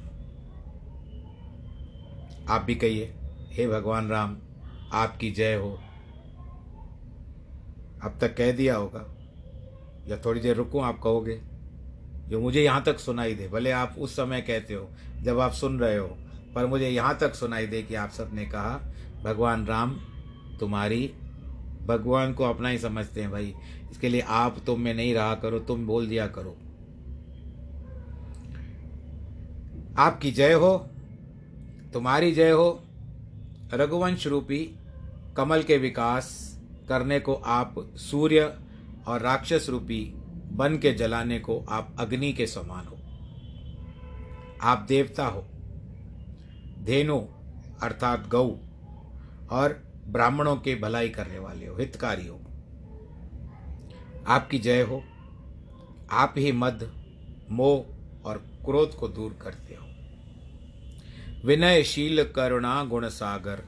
आप 2.49 2.61
भी 2.61 2.75
कहिए, 2.75 3.13
हे 3.49 3.67
भगवान 3.67 4.09
राम, 4.09 4.37
आपकी 4.93 5.31
जय 5.31 5.55
हो। 5.55 5.79
अब 8.03 8.17
तक 8.21 8.37
कह 8.37 8.51
दिया 8.51 8.75
होगा। 8.75 9.20
या 10.07 10.17
थोड़ी 10.17 10.41
देर 10.41 10.55
रुकूं, 10.55 10.83
आप 10.83 10.99
कहोगे। 10.99 11.41
जो 12.27 12.41
मुझे 12.41 12.63
यहाँ 12.63 12.83
तक 12.83 12.99
सुनाई 12.99 13.33
दे, 13.33 13.47
भले 13.47 13.71
आप 13.71 13.95
उस 13.99 14.15
समय 14.15 14.41
कहते 14.41 14.73
हो, 14.73 14.89
जब 15.21 15.39
आप 15.39 15.51
सुन 15.51 15.79
रहे 15.79 15.97
हो, 15.97 16.17
पर 16.55 16.65
मुझे 16.65 16.89
यहाँ 16.89 17.17
तक 17.17 17.35
सुनाई 17.35 17.67
दे 17.67 17.83
कि 17.83 17.95
आप 17.95 18.09
सबने 18.09 18.45
कहा, 18.45 18.81
भगवान 19.23 19.65
राम, 19.65 19.99
तुम्हारी, 20.59 21.13
भगवान 21.85 22.33
को 22.33 22.43
अपना 22.43 22.69
ही 22.69 22.77
समझते 22.77 23.21
हैं 23.21 23.31
भाई। 23.31 23.53
इसके 23.91 24.09
लिए 24.09 24.21
आप 24.21 24.57
तुम 24.65 24.81
में 24.81 24.93
नहीं 24.93 25.13
रहा 25.13 25.35
करो, 25.35 25.59
तुम 25.59 25.87
बोल 25.87 26.07
दिया 26.07 26.27
करो। 26.27 26.57
आपकी 29.97 30.31
जय 30.31 30.53
हो, 30.53 30.87
तुम्हारी 31.93 32.31
जय 32.31 32.51
हो, 32.51 32.83
रघुवंश 33.73 34.27
रूपी 34.27 34.75
कमल 35.37 35.63
के 35.63 35.77
विकास 35.77 36.57
करने 36.89 37.19
को 37.19 37.33
आप 37.33 37.75
सूर्य 37.95 38.57
और 39.07 39.21
राक्षस 39.21 39.67
रूपी 39.69 40.13
बन 40.51 40.77
के 40.77 40.93
जलाने 40.93 41.39
को 41.39 41.65
आप 41.69 41.95
अग्नि 41.99 42.33
के 42.33 42.47
समान 42.47 42.85
हो। 42.85 42.97
आप 44.61 44.85
देवता 44.87 45.25
हो, 45.25 45.41
धेनु 46.83 47.19
अर्थात 47.83 48.27
गौ 48.27 48.47
और 49.51 49.83
ब्राह्मणों 50.07 50.55
के 50.55 50.75
भलाई 50.75 51.09
करने 51.09 51.39
वाले 51.39 51.67
हो, 51.67 51.77
हितकारी 51.77 52.27
हो। 52.27 52.39
आपकी 54.27 54.59
जय 54.59 54.81
हो, 54.81 55.03
आप 56.11 56.33
ही 56.37 56.51
मद, 56.51 56.91
मोह 57.49 58.27
और 58.27 58.37
क्रोध 58.37 58.95
को 58.95 59.07
दूर 59.07 59.39
करते 59.41 59.75
हो। 59.75 59.87
विनयशील 61.45 62.23
करुणा 62.23 62.83
गुण 62.83 63.07
सागर 63.07 63.63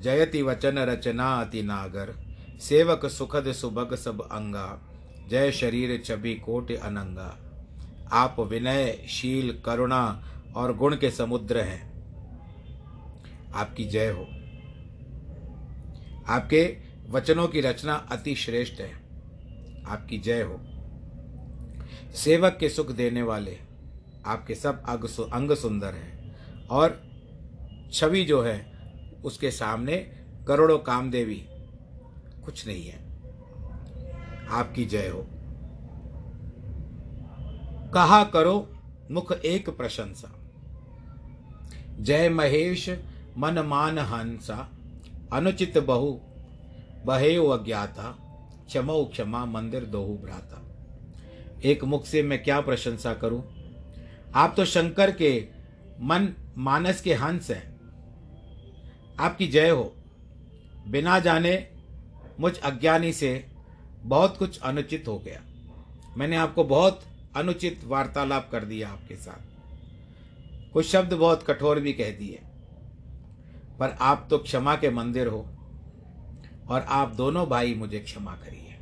जयति 0.00 0.42
वचन 0.42 0.78
रचना 0.78 1.40
अति 1.40 1.62
नागर 1.62 2.27
सेवक 2.60 3.06
सुखद 3.06 3.52
सुभग 3.52 3.94
सब 3.94 4.20
अंगा, 4.20 4.82
जय 5.28 5.52
शरीर 5.52 6.02
छवि 6.04 6.34
कोट 6.34 6.72
अनंगा। 6.72 7.38
आप 8.12 8.36
विनय, 8.40 9.06
शील, 9.08 9.62
करुणा 9.64 10.24
और 10.56 10.76
गुण 10.76 10.96
के 10.96 11.10
समुद्र 11.10 11.60
हैं। 11.60 11.88
आपकी 13.54 13.84
जय 13.84 14.10
हो। 14.10 14.24
आपके 16.26 16.76
वचनों 17.10 17.48
की 17.48 17.60
रचना 17.60 17.94
अति 17.94 18.34
श्रेष्ठ 18.34 18.80
है। 18.80 18.92
आपकी 19.86 20.18
जय 20.18 20.42
हो। 20.42 20.60
सेवक 22.14 22.56
के 22.60 22.68
सुख 22.68 22.90
देने 22.90 23.22
वाले, 23.22 23.58
आपके 24.26 24.54
सब 24.54 24.82
अंग 24.82 25.04
अंग 25.32 25.52
सुंदर 25.52 25.94
हैं 25.94 26.36
और 26.66 27.02
छवि 27.92 28.24
जो 28.24 28.42
है, 28.42 28.72
उसके 29.24 29.50
सामने 29.50 29.96
करोड़ों 30.48 30.78
कामदेवी 30.78 31.48
कुछ 32.48 32.66
नहीं 32.66 32.86
है। 32.86 32.98
आपकी 34.48 34.84
जय 34.84 35.08
हो। 35.08 35.26
कहा 37.94 38.24
करो 38.24 38.76
मुख 39.10 39.32
एक 39.32 39.70
प्रशंसा। 39.70 40.34
जय 42.00 42.28
महेश 42.28 42.90
मन 43.38 43.58
मान 43.58 43.98
हंसा। 43.98 44.70
अनुचित 45.32 45.78
बहु 45.78 46.12
बहे 47.04 47.36
अज्ञाता। 47.36 48.16
क्षमो 48.66 49.04
क्षमा 49.04 49.44
मंदिर 49.44 49.84
दोहु 49.84 50.14
भ्राता। 50.14 50.64
एक 51.64 51.84
मुख 51.84 52.06
से 52.06 52.22
मैं 52.22 52.42
क्या 52.42 52.60
प्रशंसा 52.60 53.14
करूँ? 53.14 53.44
आप 54.34 54.54
तो 54.56 54.64
शंकर 54.64 55.10
के 55.10 55.48
मन 56.00 56.28
मानस 56.58 57.00
के 57.00 57.14
हंस 57.14 57.50
हैं। 57.50 57.80
आपकी 59.20 59.46
जय 59.46 59.70
हो। 59.70 59.94
बिना 60.88 61.18
जाने 61.18 61.77
मुझ 62.40 62.58
अज्ञानी 62.58 63.12
से 63.12 63.46
बहुत 64.02 64.36
कुछ 64.36 64.60
अनुचित 64.60 65.04
हो 65.08 65.18
गया। 65.18 65.42
मैंने 66.16 66.36
आपको 66.36 66.64
बहुत 66.64 67.00
अनुचित 67.36 67.80
वार्तालाप 67.84 68.48
कर 68.52 68.64
दिया 68.64 68.88
आपके 68.88 69.16
साथ। 69.16 70.72
कुछ 70.72 70.86
शब्द 70.86 71.12
बहुत 71.14 71.42
कठोर 71.42 71.80
भी 71.80 71.92
कह 71.92 72.10
दिए। 72.10 72.40
पर 73.80 73.96
आप 74.00 74.26
तो 74.30 74.38
क्षमा 74.38 74.74
के 74.76 74.90
मंदिर 74.90 75.26
हो 75.26 75.46
और 76.68 76.80
आप 76.88 77.12
दोनों 77.14 77.46
भाई 77.46 77.74
मुझे 77.74 77.98
क्षमा 77.98 78.32
करिए। 78.32 78.74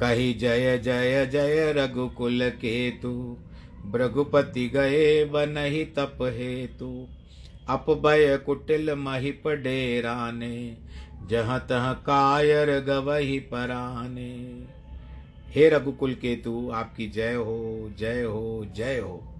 कही 0.00 0.32
जय 0.34 0.78
जय 0.78 1.26
जय 1.26 1.72
रघुकुल 1.72 2.50
केतु, 2.50 3.36
भृगुपति 3.86 4.68
गए 4.68 5.24
बन 5.24 5.56
ही 5.58 5.84
तप 5.84 6.18
हेतु 6.22 7.08
अपभय 7.68 8.36
कुटिल 8.36 8.94
महिप 8.94 9.48
डेराने 9.48 10.76
जहाँ 11.28 11.58
तह 11.60 11.92
कायर 11.92 12.80
गवही 12.80 13.38
पराने। 13.38 14.64
हे 15.48 15.68
रघुकुल 15.68 16.14
केतु, 16.14 16.70
आपकी 16.74 17.08
जय 17.08 17.34
हो 17.34 17.90
जय 17.98 18.22
हो 18.22 18.66
जय 18.76 18.98
हो। 18.98 19.34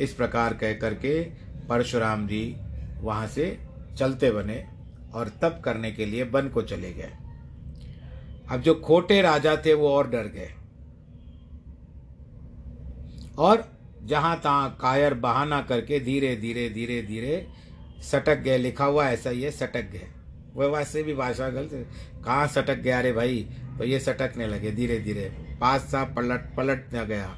इस 0.00 0.12
प्रकार 0.12 0.54
कह 0.54 0.72
करके 0.72 1.22
परशुराम 1.68 2.26
जी 2.26 2.56
वहाँ 3.00 3.26
से 3.26 3.58
चलते 3.98 4.30
बने 4.30 4.66
और 5.14 5.28
तप 5.28 5.60
करने 5.64 5.92
के 5.92 6.06
लिए 6.06 6.22
वन 6.22 6.48
को 6.48 6.62
चले 6.62 6.92
गए। 6.92 7.12
अब 8.50 8.60
जो 8.60 8.74
खोटे 8.74 9.22
राजा 9.22 9.56
थे 9.56 9.74
वो 9.74 9.88
और 9.88 10.10
डर 10.10 10.26
गए। 10.26 10.50
और 13.38 13.64
जहाँ 14.04 14.40
तहां 14.40 14.68
कायर 14.70 15.14
बहाना 15.14 15.60
करके 15.62 16.00
धीरे 16.00 16.36
धीरे 16.36 16.68
धीरे 16.70 17.02
धीरे 17.02 17.46
सटक 18.02 18.38
गए, 18.38 18.58
लिखा 18.58 18.84
हुआ 18.84 19.08
ऐसा 19.08 19.30
ही 19.30 19.42
है, 19.42 19.50
सटक 19.50 19.90
गए। 19.90 20.08
वह 20.56 20.66
वैसे 20.66 21.02
भी 21.02 21.14
भाषा 21.14 21.48
गलत 21.48 21.70
कहाँ 22.24 22.46
सटक 22.46 22.74
गया 22.74 22.98
अरे 22.98 23.12
भाई? 23.12 23.48
तो 23.78 23.84
ये 23.84 24.00
सटकने 24.00 24.46
लगे 24.46 24.70
धीरे 24.70 24.98
धीरे। 24.98 25.56
पास 25.60 25.80
सा 25.80 26.04
पलट 26.04 26.56
पलट 26.56 26.86
न 26.94 27.04
गया। 27.04 27.36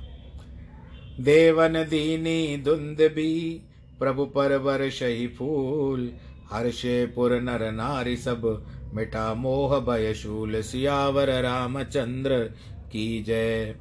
देवन 1.21 1.73
दीनी 1.73 2.63
धुंध 2.63 3.13
भी, 3.15 3.63
प्रभु 3.99 4.27
पर 4.27 4.57
वर्ष 4.57 5.03
ही 5.03 5.29
फूल। 5.29 6.13
हर्षे 6.53 7.07
पुर 7.07 7.41
नर 7.41 7.73
नारी 7.73 8.17
सब 8.17 8.67
मिठा 8.95 9.35
मोह 9.35 9.81
भयशूल 9.81 10.63
सियावर 10.63 11.43
रामचंद्र 11.43 12.45
की 12.93 13.23
जय। 13.23 13.77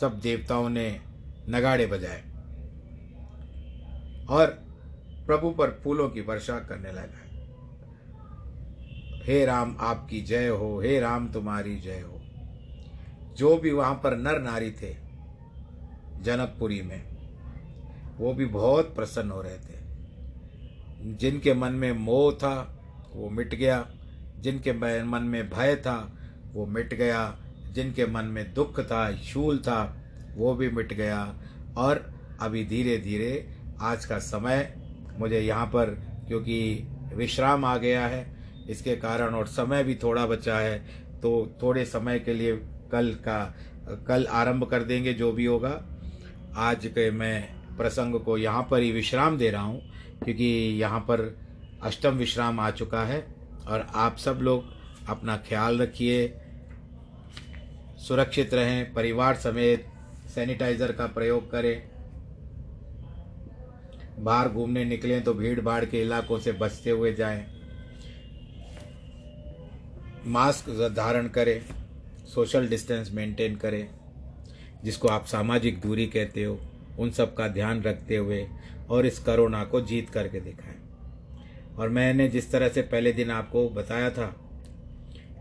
सब 0.00 0.20
देवताओं 0.20 0.68
ने 0.68 1.00
नगाड़े 1.48 1.86
बजाए। 1.86 2.22
और 4.30 4.46
प्रभु 5.26 5.50
पर 5.50 5.80
फूलों 5.84 6.08
की 6.08 6.20
वर्षा 6.20 6.58
करने 6.58 6.92
लगा। 6.92 7.27
हे 9.28 9.46
राम, 9.46 9.76
आपकी 9.80 10.20
जय 10.20 10.48
हो। 10.48 10.80
हे 10.80 11.00
राम, 11.00 11.28
तुम्हारी 11.28 11.76
जय 11.76 12.00
हो। 12.00 12.20
जो 13.36 13.56
भी 13.56 13.70
वहाँ 13.70 13.94
पर 13.94 14.16
नर 14.16 14.38
नारी 14.38 14.70
थे, 14.70 14.96
जनकपुरी 16.22 16.82
में, 16.82 17.02
वो 18.18 18.34
भी 18.34 18.46
बहुत 18.46 18.94
प्रसन्न 18.94 19.30
हो 19.30 19.42
रहे 19.42 19.56
थे। 19.56 19.80
जिनके 21.14 21.54
मन 21.54 21.72
में 21.72 21.92
मोह 21.92 22.32
था, 22.32 22.80
वो 23.14 23.30
मिट 23.30 23.54
गया। 23.54 23.90
जिनके 24.38 24.72
मन 25.02 25.22
में 25.22 25.50
भय 25.50 25.76
था, 25.76 26.18
वो 26.52 26.66
मिट 26.66 26.94
गया। 26.94 27.38
जिनके 27.72 28.06
मन 28.06 28.24
में 28.24 28.54
दुख 28.54 28.80
था, 28.80 29.16
शूल 29.16 29.58
था, 29.58 30.04
वो 30.36 30.54
भी 30.54 30.68
मिट 30.68 30.92
गया। 30.92 31.34
और 31.76 32.20
अभी 32.40 32.64
धीरे 32.64 32.98
धीरे 32.98 33.58
आज 33.80 34.04
का 34.04 34.18
समय 34.18 34.76
मुझे 35.18 35.40
यहाँ 35.40 35.66
पर, 35.66 35.90
क्योंकि 36.28 36.88
विश्राम 37.14 37.64
आ 37.64 37.76
गया 37.76 38.06
है 38.06 38.37
इसके 38.68 38.96
कारण 38.96 39.34
और 39.34 39.46
समय 39.48 39.84
भी 39.84 39.94
थोड़ा 39.94 40.26
बचा 40.26 40.58
है 40.58 40.78
तो 41.20 41.30
थोड़े 41.62 41.84
समय 41.86 42.18
के 42.18 42.34
लिए 42.34 42.56
कल 42.92 43.12
का, 43.18 43.54
कल 44.08 44.26
आरंभ 44.26 44.64
कर 44.64 44.82
देंगे 44.82 45.14
जो 45.14 45.32
भी 45.32 45.44
होगा। 45.44 45.80
आज 46.58 46.86
के 46.88 47.10
मैं 47.10 47.48
प्रसंग 47.76 48.20
को 48.20 48.36
यहाँ 48.38 48.66
पर 48.70 48.80
ही 48.80 48.92
विश्राम 48.92 49.36
दे 49.38 49.50
रहा 49.50 49.62
हूँ, 49.62 49.80
क्योंकि 50.24 50.44
यहाँ 50.80 51.00
पर 51.00 51.20
अष्टम 51.82 52.16
विश्राम 52.16 52.60
आ 52.60 52.70
चुका 52.72 53.02
है 53.04 53.20
और 53.68 53.86
आप 53.96 54.16
सब 54.16 54.38
लोग 54.42 54.64
अपना 55.08 55.36
ख्याल 55.48 55.78
रखिए, 55.78 56.26
सुरक्षित 57.98 58.54
रहें, 58.54 58.92
परिवार 58.94 59.34
समेत 59.36 59.86
सैनिटाइज़र 60.28 60.92
का 60.92 61.06
प्रयोग 61.08 61.50
करें। 61.50 61.82
बाहर 64.20 64.48
घूमने 64.48 64.84
निकलें 64.84 65.22
तो 65.24 65.34
भीड़ 65.34 65.60
भाड़ 65.60 65.84
के 65.84 66.00
इलाकों 66.02 66.38
से 66.38 66.52
बचते 66.54 66.90
हुए 66.90 67.12
जाएँ। 67.14 67.46
मास्क 70.28 70.70
धारण 70.96 71.28
करें, 71.28 71.62
सोशल 72.34 72.68
डिस्टेंस 72.68 73.10
मेंटेन 73.12 73.56
करें, 73.56 73.88
जिसको 74.84 75.08
आप 75.08 75.26
सामाजिक 75.26 75.80
दूरी 75.80 76.06
कहते 76.06 76.44
हो, 76.44 76.58
उन 76.98 77.10
सब 77.10 77.34
का 77.34 77.48
ध्यान 77.48 77.82
रखते 77.82 78.16
हुए 78.16 78.48
और 78.90 79.06
इस 79.06 79.18
करोना 79.18 79.64
को 79.64 79.80
जीत 79.80 80.10
करके 80.10 80.40
दिखाएँ। 80.40 80.76
और 81.78 81.88
मैंने 81.88 82.28
जिस 82.28 82.52
तरह 82.52 82.68
से 82.68 82.82
पहले 82.82 83.12
दिन 83.12 83.30
आपको 83.30 83.68
बताया 83.68 84.10
था 84.10 84.26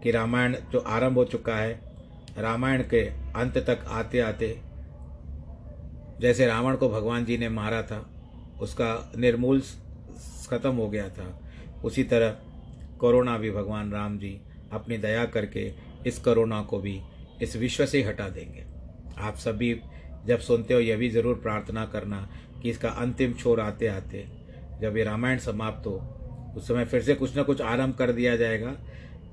कि 0.04 0.12
रामायण 0.12 0.56
जो 0.72 0.80
आरंभ 0.80 1.18
हो 1.18 1.26
चुका 1.26 1.56
है, 1.56 1.82
रामायण 2.38 2.82
के 2.82 3.04
अंत 3.36 3.58
तक 3.58 3.86
आते 3.88 4.20
आते, 4.20 4.62
जैसे 6.20 6.48
रावण 6.48 6.76
को 6.76 6.90
भगवान 6.90 7.26
जी 7.26 7.38
ने 7.38 7.50
मारा 7.50 7.82
था, 7.82 8.10
उसका 8.62 9.12
निर्मूल 9.18 9.62
खत्म 10.50 10.76
हो 10.76 10.90
गया 10.90 11.10
था, 11.10 11.40
उसी 11.84 12.04
तरह 12.04 12.38
कोरोना 13.00 13.38
भी 13.38 13.52
भगवान 13.52 13.92
राम 13.92 14.18
जी 14.18 14.42
अपनी 14.72 14.98
दया 14.98 15.26
करके 15.28 15.72
इस 16.06 16.18
कोरोना 16.20 16.62
को 16.62 16.80
भी 16.80 17.00
इस 17.42 17.56
विश्व 17.56 17.86
से 17.86 18.02
हटा 18.04 18.28
देंगे। 18.30 18.64
आप 19.20 19.36
सभी 19.38 19.74
जब 20.26 20.40
सुनते 20.40 20.74
हो, 20.74 20.80
यह 20.80 20.98
भी 20.98 21.10
ज़रूर 21.10 21.36
प्रार्थना 21.36 21.86
करना 21.86 22.28
कि 22.62 22.70
इसका 22.70 22.90
अंतिम 22.92 23.34
छोर 23.34 23.60
आते 23.60 23.88
आते 23.88 24.26
जब 24.82 24.98
ये 24.98 25.04
रामायण 25.04 25.38
समाप्त 25.40 25.88
हो, 25.88 25.96
उस 26.58 26.68
समय 26.68 26.86
फिर 26.86 27.02
से 27.02 27.16
कुछ 27.16 27.36
ना 27.36 27.44
कुछ 27.44 27.62
आरंभ 27.64 27.96
कर 27.96 28.12
दिया 28.12 28.36
जाएगा। 28.36 28.76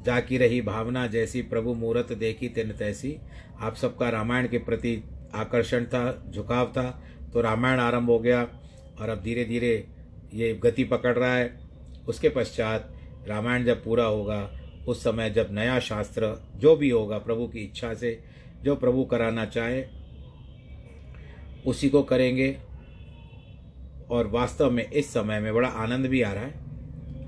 जाकी 0.05 0.39
रही 0.39 0.61
भावना, 0.61 1.07
जैसी 1.07 1.43
प्रभु 1.43 1.74
मूर्त 1.74 2.12
देखी 2.12 2.49
तिन 2.49 2.72
तैसी। 2.72 3.16
आप 3.61 3.76
सबका 3.76 4.09
रामायण 4.11 4.49
के 4.49 4.59
प्रति 4.61 5.03
आकर्षण 5.35 5.85
था, 5.85 6.30
झुकाव 6.30 6.72
था 6.72 6.91
तो 7.32 7.41
रामायण 7.41 7.80
आरंभ 7.80 8.11
हो 8.11 8.18
गया 8.18 8.43
और 9.01 9.09
अब 9.09 9.22
धीरे 9.22 9.45
धीरे 9.45 9.72
ये 10.35 10.53
गति 10.55 10.85
पकड़ 10.85 11.14
रहा 11.14 11.35
है। 11.35 11.53
उसके 12.09 12.28
पश्चात 12.28 12.93
रामायण 13.28 13.64
जब 13.64 13.82
पूरा 13.85 14.05
होगा 14.05 14.41
उस 14.89 15.05
समय 15.05 15.30
जब 15.30 15.49
नया 15.51 15.80
शास्त्र, 15.80 16.49
जो 16.57 16.76
भी 16.76 16.91
होगा 16.91 17.18
प्रभु 17.18 17.47
की 17.47 17.59
इच्छा 17.59 17.95
से, 17.95 18.24
जो 18.62 18.76
प्रभु 18.76 19.05
कराना 19.05 19.45
चाहे, 19.45 19.85
उसी 21.66 21.89
को 21.89 22.03
करेंगे। 22.03 22.59
और 24.11 24.26
वास्तव 24.26 24.70
में 24.70 24.91
इस 24.91 25.12
समय 25.12 25.41
में 25.41 25.55
बड़ा 25.55 25.68
आनंद 25.68 26.07
भी 26.07 26.22
आ 26.22 26.32
रहा 26.32 26.45
है। 26.45 26.55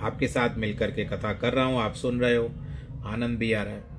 आपके 0.01 0.29
साथ 0.29 0.57
मिलकर 0.57 0.91
के 0.91 1.05
कथा 1.05 1.33
कर 1.33 1.53
रहा 1.53 1.65
हूँ, 1.65 1.79
आप 1.79 1.95
सुन 1.95 2.21
रहे 2.21 2.37
हो, 2.37 2.51
आनंद 3.05 3.39
भी 3.39 3.53
आ 3.53 3.63
रहा 3.63 3.75
है। 3.75 3.97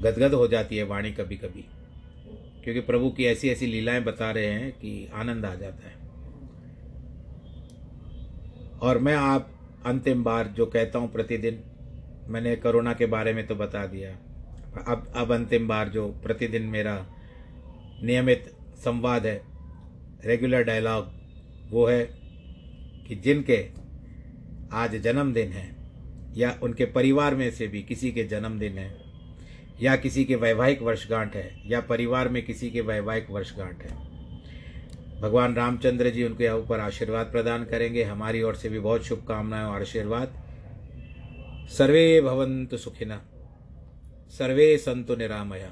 गदगद 0.00 0.34
हो 0.34 0.48
जाती 0.48 0.76
है 0.76 0.82
वाणी 0.82 1.12
कभी 1.12 1.36
कभी 1.36 1.64
क्योंकि 2.64 2.80
प्रभु 2.80 3.10
की 3.10 3.24
ऐसी 3.24 3.48
ऐसी 3.48 3.66
लीलाएँ 3.66 4.02
बता 4.02 4.30
रहे 4.30 4.46
हैं 4.46 4.72
कि 4.72 5.10
आनंद 5.14 5.44
आ 5.44 5.54
जाता 5.54 5.88
है। 5.88 5.94
और 8.78 8.98
मैं 8.98 9.14
आप 9.14 9.59
अंतिम 9.86 10.24
बार 10.24 10.46
जो 10.46 10.66
कहता 10.66 10.98
हूँ 10.98 11.12
प्रतिदिन, 11.12 11.62
मैंने 12.28 12.56
कोरोना 12.56 12.92
के 12.92 13.06
बारे 13.06 13.32
में 13.32 13.46
तो 13.46 13.54
बता 13.54 13.86
दिया। 13.86 14.10
अब 14.86 15.12
अब 15.16 15.32
अंतिम 15.32 15.68
बार 15.68 15.88
जो 15.88 16.06
प्रतिदिन 16.08 16.62
मेरा 16.62 16.94
नियमित 18.02 18.52
संवाद 18.84 19.26
है 19.26 19.40
रेगुलर 20.24 20.62
डायलॉग 20.62 21.10
वो 21.70 21.86
है 21.86 22.02
कि 23.08 23.14
जिनके 23.14 23.66
आज 24.72 24.96
जन्मदिन 24.96 25.52
है, 25.52 25.76
या 26.36 26.58
उनके 26.62 26.84
परिवार 26.84 27.34
में 27.34 27.50
से 27.50 27.66
भी 27.66 27.82
किसी 27.82 28.12
के 28.12 28.24
जन्मदिन 28.24 28.78
है, 28.78 28.90
या 29.82 29.96
किसी 29.96 30.24
के 30.24 30.36
वैवाहिक 30.36 30.82
वर्षगांठ 30.82 31.36
है, 31.36 31.50
या 31.66 31.80
परिवार 31.80 32.28
में 32.28 32.44
किसी 32.44 32.70
के 32.70 32.80
वैवाहिक 32.80 33.30
वर्षगांठ 33.30 33.82
है। 33.82 34.09
भगवान 35.20 35.54
रामचंद्र 35.54 36.10
जी 36.10 36.24
उनके 36.24 36.50
ऊपर 36.52 36.80
आशीर्वाद 36.80 37.26
प्रदान 37.26 37.64
करेंगे। 37.64 38.04
हमारी 38.04 38.42
ओर 38.42 38.54
से 38.54 38.68
भी 38.68 38.78
बहुत 38.78 39.02
शुभकामनाएँ 39.02 39.64
और 39.64 39.80
आशीर्वाद। 39.80 40.32
सर्वे 41.68 42.20
भवंतु 42.20 42.76
सुखिना, 42.76 43.20
सर्वे 44.30 44.76
संतु 44.78 45.16
निरामया, 45.16 45.70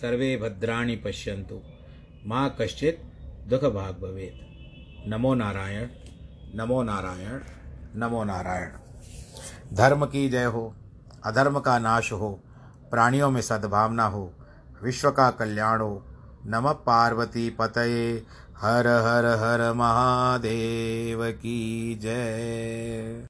सर्वे 0.00 0.36
भद्राणी 0.36 0.96
पश्यंतु 0.96 1.60
माँ 2.26 2.56
कश्चित 2.60 3.02
दुख 3.48 3.64
भाग 3.64 3.94
भवेद 3.94 5.06
नमो 5.08 5.34
नारायण 5.34 5.88
नमो 6.54 6.82
नारायण 6.82 7.40
नमो 7.96 8.24
नारायण। 8.24 9.76
धर्म 9.76 10.06
की 10.06 10.28
जय 10.28 10.44
हो, 10.44 10.74
अधर्म 11.24 11.58
का 11.60 11.78
नाश 11.78 12.12
हो, 12.12 12.40
प्राणियों 12.90 13.30
में 13.30 13.40
सद्भावना 13.40 14.04
हो, 14.04 14.32
विश्व 14.82 15.10
का 15.10 15.30
कल्याण 15.30 15.80
हो। 15.80 16.06
नम 16.46 16.72
पार्वती 16.72 17.50
पतये। 17.50 18.22
हर 18.62 18.86
हर 18.86 19.26
हर 19.26 19.72
महादेव 19.72 21.30
की 21.30 21.94
जय। 22.02 23.16